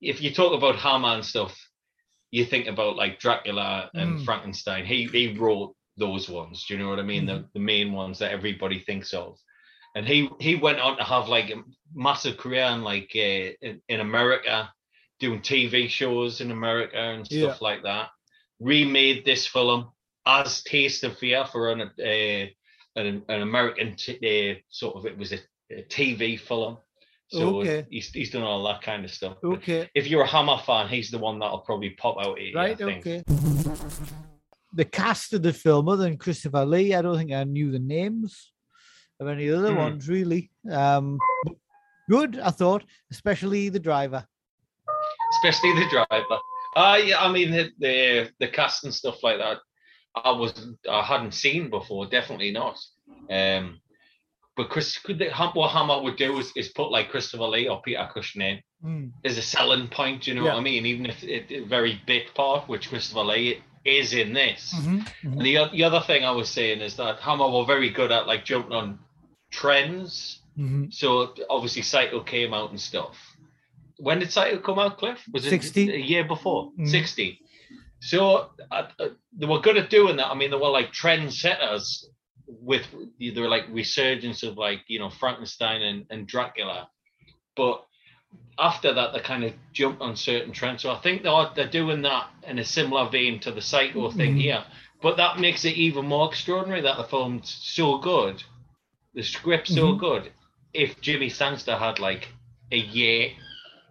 [0.01, 1.59] if you talk about Hammer and stuff,
[2.31, 4.25] you think about like Dracula and Mm.
[4.25, 4.85] Frankenstein.
[4.85, 6.65] He he wrote those ones.
[6.67, 7.27] Do you know what I mean?
[7.27, 7.43] Mm-hmm.
[7.43, 9.39] The the main ones that everybody thinks of.
[9.95, 11.63] And he he went on to have like a
[11.95, 14.69] massive career in like uh, in, in America,
[15.21, 17.47] doing TV shows in America and Yeah.
[17.47, 18.11] stuff like that.
[18.61, 19.91] Remade this film
[20.27, 22.47] as Taste of Fear for an uh,
[22.97, 25.39] an, an American t- uh, sort of it was a,
[25.71, 26.79] a TV film.
[27.29, 27.87] So Okay.
[27.91, 29.39] he's he's done all that kind of stuff.
[29.43, 29.91] Okay.
[29.95, 32.55] If you're a Hammer fan, he's the one that'll probably pop out at you.
[32.55, 32.81] Right.
[32.81, 33.23] Okay.
[34.75, 37.79] The cast of the film, other than Christopher Lee, I don't think I knew the
[37.79, 38.53] names
[39.21, 39.79] of any other Hmm.
[39.79, 40.51] ones really.
[40.71, 41.19] Um,
[42.11, 44.27] good, I thought, especially the driver.
[45.37, 46.39] especially the driver.
[46.77, 49.59] Uh, yeah, I mean the, the the cast and stuff like that.
[50.15, 50.53] I was
[50.91, 52.79] I hadn't seen before, definitely not.
[53.31, 53.81] Um,
[54.57, 57.83] but Chris, could the, what Hammer would do is, is put like Christopher Lee or
[57.83, 59.13] Peter Cushing Mm.
[59.25, 60.27] as a selling point.
[60.27, 60.53] You know Yeah.
[60.53, 60.85] what I mean?
[60.85, 64.75] Even if it, a very big part, which Christopher Lee is in this.
[64.75, 65.33] Mhm, mhm.
[65.33, 68.27] And the, the other thing I was saying is that Hammer were very good at
[68.27, 68.99] like jumping on
[69.51, 70.41] trends.
[70.59, 70.93] Mhm.
[70.93, 73.17] So obviously Psycho came out and stuff.
[73.97, 75.25] When did Psycho come out, Cliff?
[75.33, 75.91] Was it 60?
[75.91, 76.71] a year before?
[76.79, 76.89] Mhm.
[76.89, 77.41] 60.
[78.05, 80.27] So uh, uh, they were good at doing that.
[80.31, 82.05] I mean, they were like trendsetters
[82.47, 82.87] with
[83.19, 86.91] they were like resurgence of like, you know, Frankenstein and, and Dracula.
[87.57, 87.87] But
[88.59, 90.83] after that, they kind of jumped on certain trends.
[90.83, 94.35] So I think they're, they're doing that in a similar vein to the Psycho thing
[94.35, 94.41] Mhm.
[94.41, 94.65] here.
[95.01, 98.43] But that makes it even more extraordinary that the film's so good,
[99.15, 99.99] the script's so Mhm.
[99.99, 100.33] good.
[100.75, 102.29] If Jimmy Sangster had like
[102.71, 103.31] a year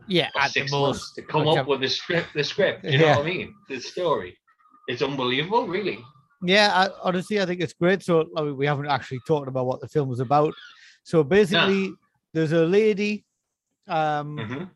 [0.07, 1.15] Yeah, at the six months most.
[1.15, 3.17] to come up with the script, the script, you know Yeah.
[3.17, 3.55] what I mean?
[3.69, 4.37] The story.
[4.87, 5.99] It's unbelievable, really.
[6.45, 8.03] Yeah, I, honestly, I think it's great.
[8.03, 10.53] So I mean, we haven't actually talked about what the film was about.
[11.03, 11.93] So basically,
[12.33, 13.25] there's a lady
[13.87, 14.69] um, Mhm.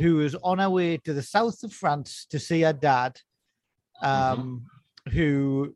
[0.00, 3.18] who is on her way to the south of France to see her dad,
[4.02, 4.66] um,
[5.12, 5.74] who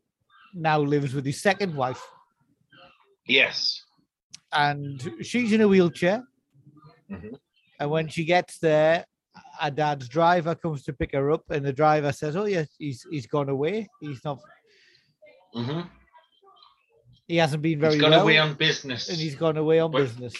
[0.53, 2.01] now lives with his second wife,
[3.25, 3.83] Yes.
[4.51, 6.23] and she's in a wheelchair.
[7.09, 7.39] Mhm.
[7.79, 9.05] And when she gets there,
[9.59, 13.05] her dad's driver comes to pick her up, and the driver says, "Oh yes, he's
[13.09, 13.87] he's gone away.
[14.01, 14.39] He's not.
[15.53, 15.81] hmm
[17.27, 19.09] He hasn't been very He's gone well, away on business.
[19.09, 20.33] and he's gone away on But- business."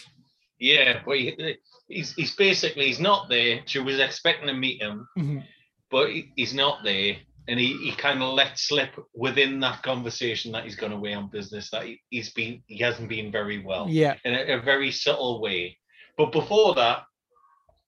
[0.62, 1.56] Yeah, well, he,
[1.88, 3.62] he's he's basically he's not there.
[3.66, 5.46] She was expecting to meet him, Mhm.
[5.90, 7.16] but he, he's not there,
[7.48, 11.30] and he, he kind of let slip within that conversation that he's gone away on
[11.30, 11.70] business.
[11.70, 15.40] That he, he's been he hasn't been very well Yeah, in a, a very subtle
[15.40, 15.78] way.
[16.18, 17.04] But before that,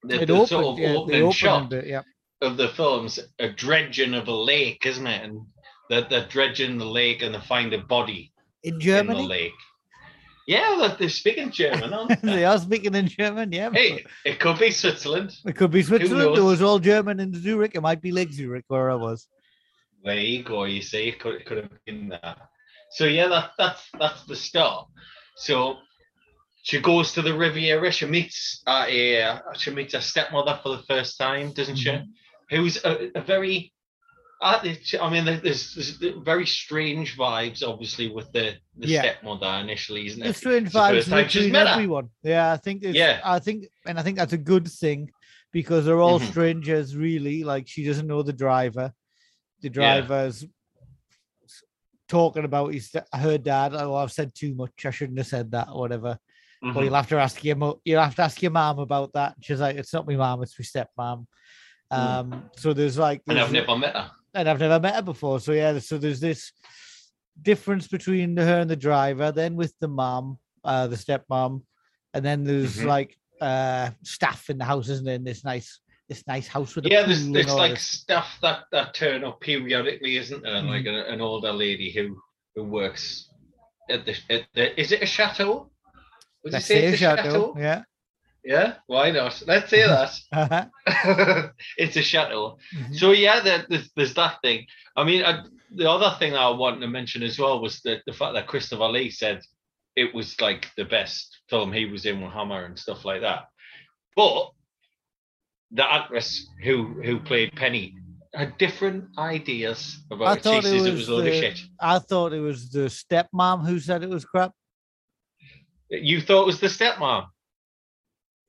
[0.03, 0.47] the, the opened.
[0.47, 1.85] sort of yeah, the opening shot.
[1.85, 2.01] Yeah,
[2.41, 5.23] of the film's a dredging of a lake, isn't it?
[5.23, 5.41] And
[5.89, 8.31] that they're dredging the lake and they find a body
[8.63, 9.51] in in the lake.
[10.47, 12.35] Yeah, they're, they're speaking German, aren't they?
[12.35, 13.51] they are speaking in German.
[13.51, 15.35] Yeah, hey, it could be Switzerland.
[15.45, 16.37] it could be Switzerland.
[16.37, 17.75] It was all German in Zurich.
[17.75, 19.27] It might be Lake Zurich where I was.
[20.03, 20.63] There you go.
[20.63, 22.37] You see, it could, it could have been that.
[22.91, 24.87] So yeah, that that's that's the start.
[25.35, 25.77] So
[26.63, 27.91] she goes to the Riviera.
[27.91, 31.89] She meets uh, a she meets her stepmother for the first time, doesn't she?
[31.89, 32.05] Mhm.
[32.49, 33.73] who's a, a very
[34.43, 35.41] I I mean, there's,
[35.75, 39.01] there's very strange vibes, obviously, with the, the Yeah.
[39.01, 40.27] stepmother initially, isn't it?
[40.29, 42.09] The strange vibes first time she's between everyone.
[42.23, 42.81] Yeah, I think.
[42.83, 43.21] Yeah.
[43.23, 45.11] I think, and I think that's a good thing
[45.51, 46.29] because they're all Mhm.
[46.31, 47.43] strangers, really.
[47.43, 48.91] Like she doesn't know the driver.
[49.61, 49.73] The Yeah.
[49.73, 50.43] driver's
[52.07, 53.73] talking about his her dad.
[53.75, 54.85] Oh, I've said too much.
[54.85, 56.17] I shouldn't have said that, or whatever.
[56.63, 56.83] Or Mhm.
[56.85, 59.35] you'll have to ask your mo- you'll have to ask your mom about that.
[59.41, 61.25] She's like, it's not my mom, it's my stepmom.
[61.89, 63.31] Um, so there's like, Mm.
[63.31, 64.11] And I've never met her.
[64.35, 65.39] and I've never met her before.
[65.39, 66.51] So yeah, so there's this
[67.41, 71.63] difference between her and the driver, then with the mom, uh, the stepmom,
[72.13, 72.85] and then there's Mhm.
[72.85, 75.15] like uh staff in the house, isn't there?
[75.15, 77.83] In this nice this nice house with Yeah, there's, there's like this.
[77.87, 80.61] stuff that, that turn up periodically, isn't there?
[80.61, 80.67] Mhm.
[80.67, 82.21] Like a, an older lady who
[82.53, 83.29] who works
[83.89, 85.70] at the, at the is it a chateau?
[86.43, 87.55] Would you Let's say say it's a chateau, chateau?
[87.57, 87.83] Yeah.
[88.43, 89.41] Yeah, why not?
[89.45, 90.11] Let's say that.
[90.31, 91.49] Uh-huh.
[91.77, 92.57] it's a chateau.
[92.75, 92.95] Mhm.
[92.95, 94.65] So yeah, there's, there's that thing.
[94.95, 95.43] I mean, I,
[95.75, 98.87] the other thing I wanted to mention as well was the, the fact that Christopher
[98.87, 99.41] Lee said
[99.95, 103.43] it was like the best film he was in with Hammer and stuff like that.
[104.15, 104.51] But
[105.71, 107.95] the actress who who played Penny
[108.33, 110.39] had different ideas I about it.
[110.39, 111.59] She thought it was, it was a load of the- shit.
[111.79, 114.53] I thought it was the stepmom who said it was crap.
[115.91, 117.27] You thought it was the stepmom.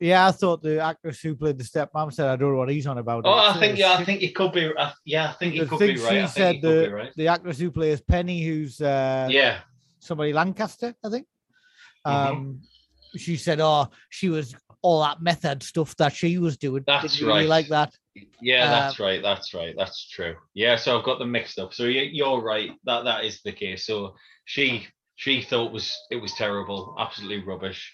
[0.00, 2.86] Yeah, I thought the actress who played the stepmom said, "I don't know what he's
[2.86, 4.70] on about." Oh, I think it's yeah, I think it could be.
[4.76, 6.12] I, yeah, I think it could think be right.
[6.12, 7.12] I she think said it the, right.
[7.16, 9.60] the actress who plays Penny, who's uh, Yeah,
[10.00, 11.26] somebody Lancaster, I think.
[12.06, 12.10] Mhm.
[12.10, 12.60] Um,
[13.16, 16.82] she said, "Oh, she was all that method stuff that she was doing.
[16.84, 17.48] That's Didn't really right.
[17.48, 17.94] like that.
[18.40, 19.22] Yeah, Uh, that's right.
[19.22, 19.74] That's right.
[19.78, 20.34] That's true.
[20.54, 21.72] Yeah, so I've got them mixed up.
[21.72, 22.72] So you're right.
[22.84, 23.86] That that is the case.
[23.86, 24.88] So she
[25.22, 27.92] she thought was it was terrible, absolutely rubbish.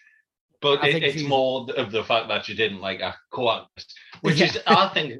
[0.63, 3.87] But it, it's she's- more of the fact that she didn't like a co-actress,
[4.23, 4.47] which Yeah.
[4.47, 5.15] is I think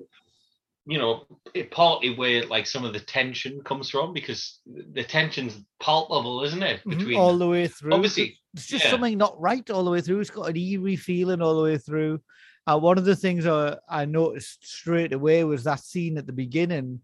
[0.87, 5.55] you know it partly where like some of the tension comes from because the tension's
[5.81, 6.81] palpable, isn't it?
[6.85, 7.93] Mhm, Between all the way through.
[7.93, 8.91] obviously, it's just yeah.
[8.91, 10.21] something not right all the way through.
[10.21, 12.21] It's got an eerie feeling all the way through.
[12.67, 16.33] Uh, one of the things I, I noticed straight away was that scene at the
[16.45, 17.01] beginning,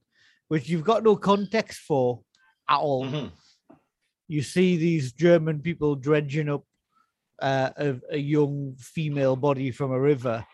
[0.48, 2.20] which you've got no context for
[2.68, 3.04] at all.
[3.06, 3.30] Mhm.
[4.28, 6.64] You see these German people dredging up
[7.40, 10.44] uh, a, a young female body from a river,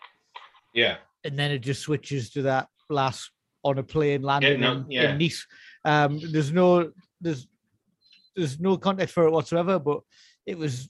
[0.73, 3.31] yeah, and then it just switches to that last
[3.63, 5.11] on a plane landing no, in, yeah.
[5.11, 5.45] in Nice.
[5.85, 7.47] Um, there's no there's
[8.35, 10.01] there's no context for it whatsoever, but
[10.45, 10.89] it was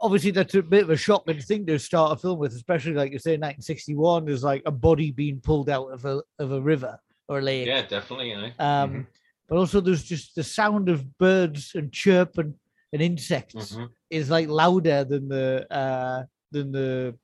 [0.00, 3.12] obviously that's a bit of a shocking thing to start a film with, especially like
[3.12, 4.26] you say, 1961.
[4.26, 7.66] There's like a body being pulled out of a of a river or a lake.
[7.66, 8.30] yeah, definitely.
[8.30, 8.50] You know.
[8.58, 9.06] Um, Mhm.
[9.48, 12.54] But also there's just the sound of birds and chirp and
[12.92, 13.88] and insects Mhm.
[14.10, 17.14] is like louder than the uh than the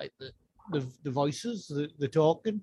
[0.00, 0.32] like the
[0.72, 2.62] the, the voices the, the talking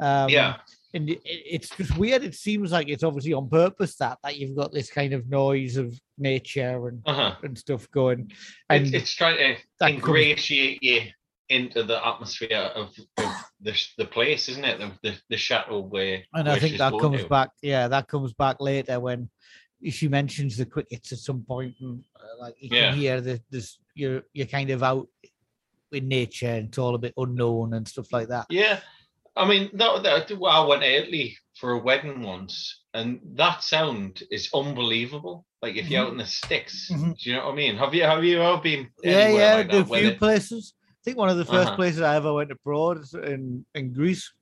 [0.00, 0.56] um yeah,
[0.94, 4.38] and it, it- it's just weird it seems like it's obviously on purpose that that
[4.38, 7.34] you've got this kind of noise of nature and uh-huh.
[7.42, 8.30] and stuff going
[8.70, 11.02] and it's, it's trying to that comes- ingratiate you
[11.50, 14.78] into the atmosphere of, of the the place, isn't it?
[14.78, 16.22] The the, the chateau where.
[16.34, 17.28] and where i think that comes to.
[17.28, 19.28] back yeah that comes back later when
[19.90, 22.90] she mentions the crickets at some point and uh, like you Yeah.
[22.90, 25.08] can hear that this you're you're kind of out
[25.92, 28.80] in nature and it's all a bit unknown and stuff like that Yeah,
[29.36, 33.62] I mean, that, that well, I went to Italy for a wedding once, and that
[33.62, 35.46] sound is unbelievable.
[35.62, 37.16] Like if you're out in the sticks, Mhm.
[37.18, 37.76] do you know what I mean?
[37.76, 38.88] Have you have you ever been?
[39.02, 41.76] yeah anywhere yeah like the where few they- places think one of the 1st Uh-huh.
[41.76, 44.32] places i ever went abroad is in in greece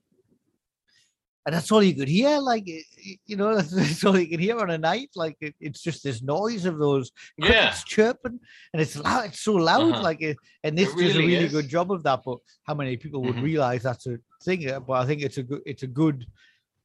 [1.46, 4.58] and that's all you could hear like you know that's, that's all you can hear
[4.58, 8.38] on a night like it, it's just this noise of those Yeah, crickets chirping
[8.72, 10.02] and it's loud it's so loud Uh-huh.
[10.02, 11.52] like it, and this It does a really really is.
[11.52, 13.42] good job of that but how many people would Mhm.
[13.50, 16.26] realize that's a thing uh, but i think it's a good it's a good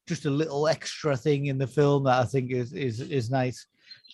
[0.06, 3.66] just a little extra thing in the film that i think is is is nice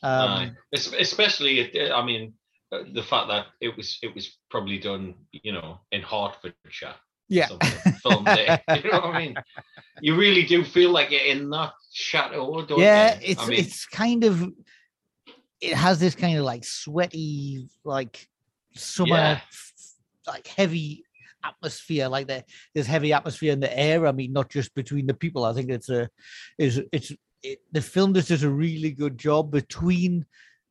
[0.03, 0.57] um.
[0.73, 1.55] Es- especially
[1.93, 2.40] I mean uh,
[2.73, 6.95] Uh, the fact that it was it was probably done you know in Hertfordshire.
[7.29, 8.61] yeah something, filmed there.
[8.77, 9.35] You know what I mean?
[10.01, 13.21] You really do feel like you're in that chateau, don't yeah you?
[13.33, 14.35] it's I mean, it's kind of
[15.61, 18.27] it has this kind of like sweaty like
[18.75, 19.41] summer Yeah.
[19.43, 19.73] f-
[20.27, 21.05] like heavy
[21.45, 25.15] atmosphere like that there's heavy atmosphere in the air i mean not just between the
[25.15, 26.07] people i think it's a
[26.59, 30.27] is it's it, the film just does a really good job between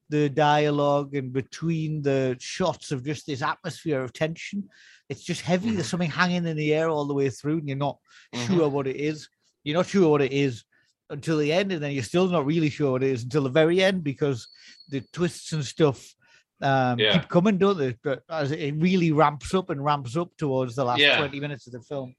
[0.10, 4.68] the dialogue and between the shots of just this atmosphere of tension
[5.08, 5.90] it's just heavy there's Mhm.
[5.92, 7.98] something hanging in the air all the way through and you're not
[8.34, 8.48] Mhm.
[8.48, 9.28] sure what it is
[9.64, 10.64] you're not sure what it is
[11.12, 13.50] until the end, and then you're still not really sure what it is until the
[13.50, 14.48] very end because
[14.90, 16.14] the twists and stuff
[16.62, 17.14] um, Yeah.
[17.18, 17.96] keep coming, don't they?
[18.04, 21.18] But as it really ramps up and ramps up towards the last Yeah.
[21.18, 22.14] 20 minutes of the film.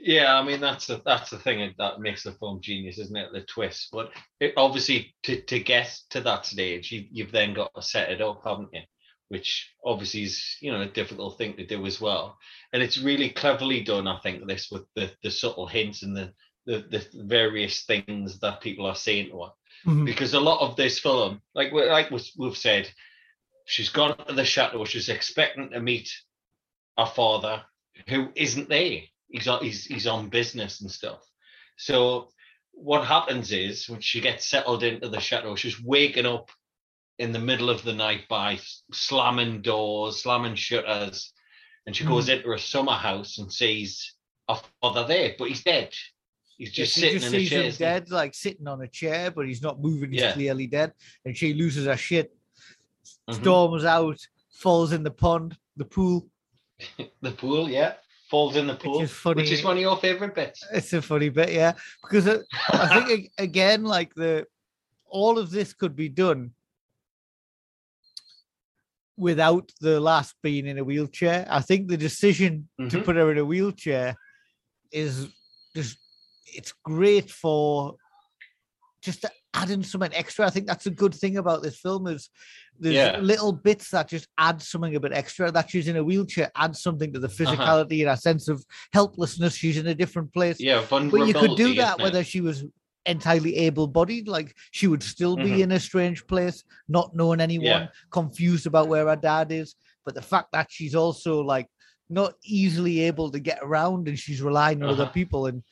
[0.00, 3.32] Yeah, I mean that's the that's the thing that makes the film genius, isn't it?
[3.32, 3.88] The twist.
[3.92, 8.10] But it, obviously, to to get to that stage, you, you've then got to set
[8.10, 8.82] it up, haven't you?
[9.28, 12.38] Which obviously is you know a difficult thing to do as well.
[12.72, 16.32] And it's really cleverly done, I think, this with the the subtle hints and the
[16.66, 19.50] the, the various things that people are saying to her.
[19.86, 20.04] Mhm.
[20.06, 22.90] Because a lot of this film, like we- like we- we've said,
[23.64, 24.84] she's gone to the chateau.
[24.84, 26.10] She's expecting to meet
[26.98, 27.64] her father,
[28.08, 29.00] who isn't there.
[29.30, 31.20] He's on he's he's on business and stuff.
[31.76, 32.28] So
[32.72, 36.50] what happens is when she gets settled into the chateau, she's waking up
[37.18, 38.58] in the middle of the night by
[38.92, 41.32] slamming doors, slamming shutters,
[41.86, 44.14] and she goes into a summer house and sees
[44.48, 45.92] her father there, but he's dead.
[46.56, 47.62] He's just she sitting just in a sees chair.
[47.64, 50.12] him dead, like sitting on a chair, but he's not moving.
[50.12, 50.32] He's Yeah.
[50.32, 50.92] clearly dead,
[51.24, 52.34] and she loses her shit,
[53.28, 53.34] Mhm.
[53.34, 54.18] storms out,
[54.50, 56.28] falls in the pond, the pool.
[57.20, 57.94] The pool, yeah.
[58.30, 59.42] Falls in the pool, which is funny.
[59.42, 60.62] which is one of your favorite bits.
[60.72, 61.72] It's a funny bit, yeah,
[62.02, 64.46] because it, I think again, like the
[65.06, 66.52] all of this could be done
[69.16, 71.46] without the last being in a wheelchair.
[71.50, 73.04] I think the decision to Mhm.
[73.04, 74.14] put her in a wheelchair
[74.92, 75.28] is
[75.74, 75.98] just
[76.46, 77.96] it's great for
[79.08, 80.46] just adding something extra.
[80.46, 82.28] I think that's a good thing about this film is
[82.78, 83.18] there's Yeah.
[83.20, 85.50] little bits that just add something a bit extra.
[85.50, 87.38] That she's in a wheelchair adds something to the Uh-huh.
[87.38, 89.54] physicality and a sense of helplessness.
[89.54, 90.60] She's in a different place.
[90.60, 92.02] yeah, But you could do that it?
[92.02, 92.64] whether she was
[93.06, 95.60] entirely able-bodied, like she would still be Mhm.
[95.64, 97.88] in a strange place, not knowing anyone, Yeah.
[98.10, 99.74] confused about where her dad is.
[100.04, 101.68] But the fact that she's also like
[102.10, 105.12] not easily able to get around and she's relying on other Uh-huh.
[105.12, 105.62] people and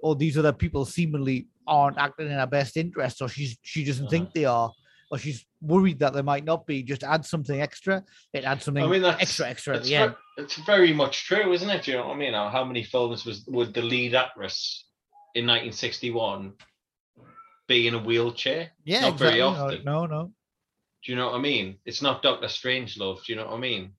[0.00, 4.06] all these other people seemingly aren't acting in her best interest or she's she doesn't
[4.06, 4.10] Uh-huh.
[4.10, 4.70] think they are
[5.10, 8.02] or she's worried that they might not be just add something extra
[8.32, 11.24] it adds something I mean, that's extra extra at it's, the end it's very much
[11.26, 11.84] true, isn't it?
[11.84, 12.34] Do you know what I mean?
[12.34, 14.84] How many films was would the lead actress
[15.34, 16.52] in 1961
[17.68, 18.70] be in a wheelchair?
[18.84, 19.42] yeah not very exactly.
[19.42, 19.84] No, often.
[19.84, 20.32] no no
[21.04, 21.78] Do you know what I mean?
[21.84, 23.24] It's not Doctor Strangelove.
[23.24, 23.92] Do you know what I mean?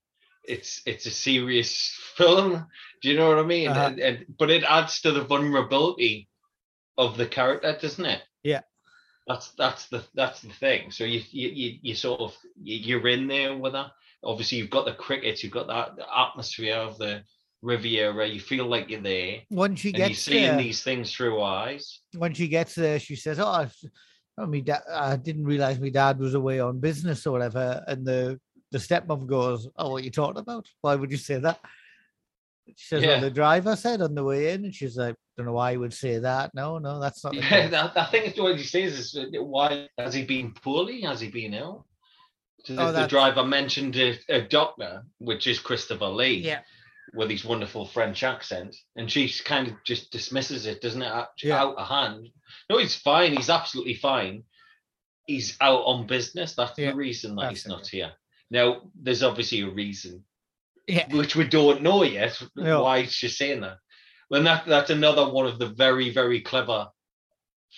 [0.44, 1.72] It's it's a serious
[2.18, 2.66] film.
[3.02, 3.70] Do you know what I mean?
[3.70, 3.88] Uh-huh.
[3.88, 6.28] And, and but it adds to the vulnerability
[6.98, 8.22] of the character, doesn't it?
[8.44, 8.62] Yeah.
[9.28, 10.90] That's that's the that's the thing.
[10.92, 13.92] So you you you, you sort of you- you're in there with her.
[14.24, 17.24] Obviously, you've got the crickets, you've got that the atmosphere of the
[17.62, 18.26] Riviera.
[18.28, 22.00] You feel like you're there, when she gets seeing there, these things through eyes.
[22.16, 23.70] when she gets there, she says, "Oh, I,
[24.38, 28.06] oh me dad, I didn't realize my dad was away on business or whatever." And
[28.06, 28.40] the
[28.72, 30.68] the stepmom goes, "Oh, what are you talking about?
[30.82, 31.60] Why would you say that?"
[32.76, 33.10] She says, Yeah.
[33.14, 35.78] "Well, the driver said on the way in," and she's like, "Don't know why he
[35.78, 36.54] would say that.
[36.54, 39.16] No, no, that's not." the Yeah, case." that, I think it's what he says is
[39.18, 41.02] uh, why has he been poorly?
[41.02, 41.86] Has he been ill?
[42.66, 46.60] So the, Oh, the that's- driver mentioned a, a doctor, which is Christopher Lee, yeah,
[47.14, 51.08] with his wonderful French accent, and she kind of just dismisses it, doesn't it?
[51.12, 51.62] Out, Yeah.
[51.62, 52.28] out of hand.
[52.70, 53.34] No, he's fine.
[53.36, 54.44] He's absolutely fine.
[55.26, 56.56] He's out on business.
[56.56, 58.12] That's Yeah, the reason that that's he's it, not here.
[58.50, 60.24] Now, there's obviously a reason
[60.88, 62.80] yeah, which we don't know yet Yeah.
[62.80, 63.78] why she's saying that.
[64.32, 66.88] And that that's another one of the very very clever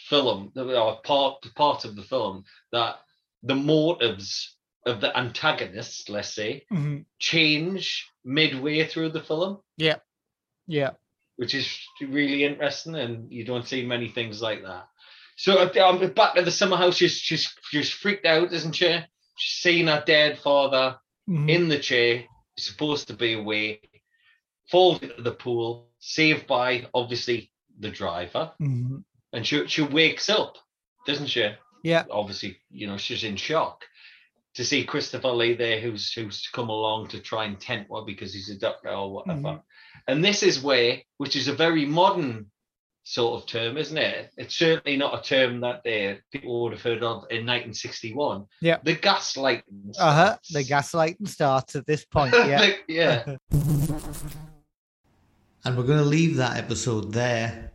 [0.10, 3.00] film or part part of the film that
[3.44, 4.56] the motives
[4.86, 7.06] of the antagonists, let's say, Mhm.
[7.20, 9.98] change midway through the film, yeah,
[10.68, 10.92] yeah.
[11.36, 11.68] which is
[12.02, 14.88] really interesting, and you don't see many things like that.
[15.36, 19.00] So um, back at the summer house, she's she's she's freaked out, isn't she?
[19.38, 21.00] She's seen her dead father
[21.30, 21.50] Mhm.
[21.50, 22.26] in the chair,
[22.66, 23.82] supposed to be away,
[24.70, 29.04] falls into the pool, saved by obviously the driver, Mhm.
[29.34, 30.58] and she she wakes up,
[31.06, 31.50] doesn't she?
[31.84, 33.86] Yeah, Obviously, you know she's in shock
[34.56, 38.34] to see Christopher Lee there, who's who's come along to try and tent her because
[38.34, 39.42] he's a doctor or whatever.
[39.42, 39.64] Mhm.
[40.08, 42.52] And this is where, which is a very modern
[43.04, 44.32] sort of term, isn't it?
[44.38, 48.46] It's certainly not a term that uh, people would have heard of in 1961.
[48.62, 48.78] Yeah.
[48.84, 49.98] the gaslighting.
[50.00, 50.38] uh huh.
[50.42, 50.54] starts.
[50.54, 52.34] The gaslighting starts at this point.
[52.48, 52.60] Yeah.
[52.60, 53.36] Like, yeah.
[55.66, 57.72] And we're going to leave that episode there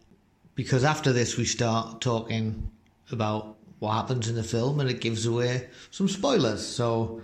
[0.54, 2.70] because after this, we start talking
[3.12, 6.66] about what happens in the film and it gives away some spoilers.
[6.66, 7.20] So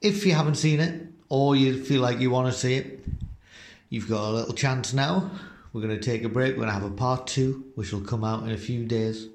[0.00, 3.04] if you haven't seen it or you feel like you want to see it,
[3.90, 5.30] you've got a little chance now.
[5.76, 6.52] We're going to take a break.
[6.52, 9.28] We're going to have a part two, which will come out in a few days,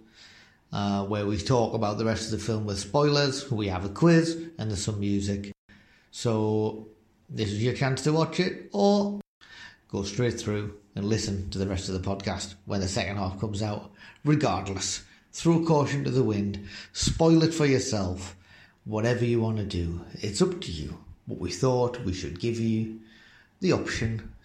[0.73, 3.51] uh, where we talk about the rest of the film with spoilers.
[3.51, 5.51] We have a quiz and there's some music.
[6.09, 6.87] So
[7.29, 9.21] this is your chance to watch it, or
[9.89, 13.39] go straight through and listen to the rest of the podcast when the second half
[13.39, 13.91] comes out.
[14.25, 18.35] Regardless, throw caution to the wind, spoil it for yourself,
[18.85, 20.01] whatever you want to do.
[20.13, 20.97] It's up to you.
[21.27, 22.99] But we thought we should give you
[23.59, 24.33] the option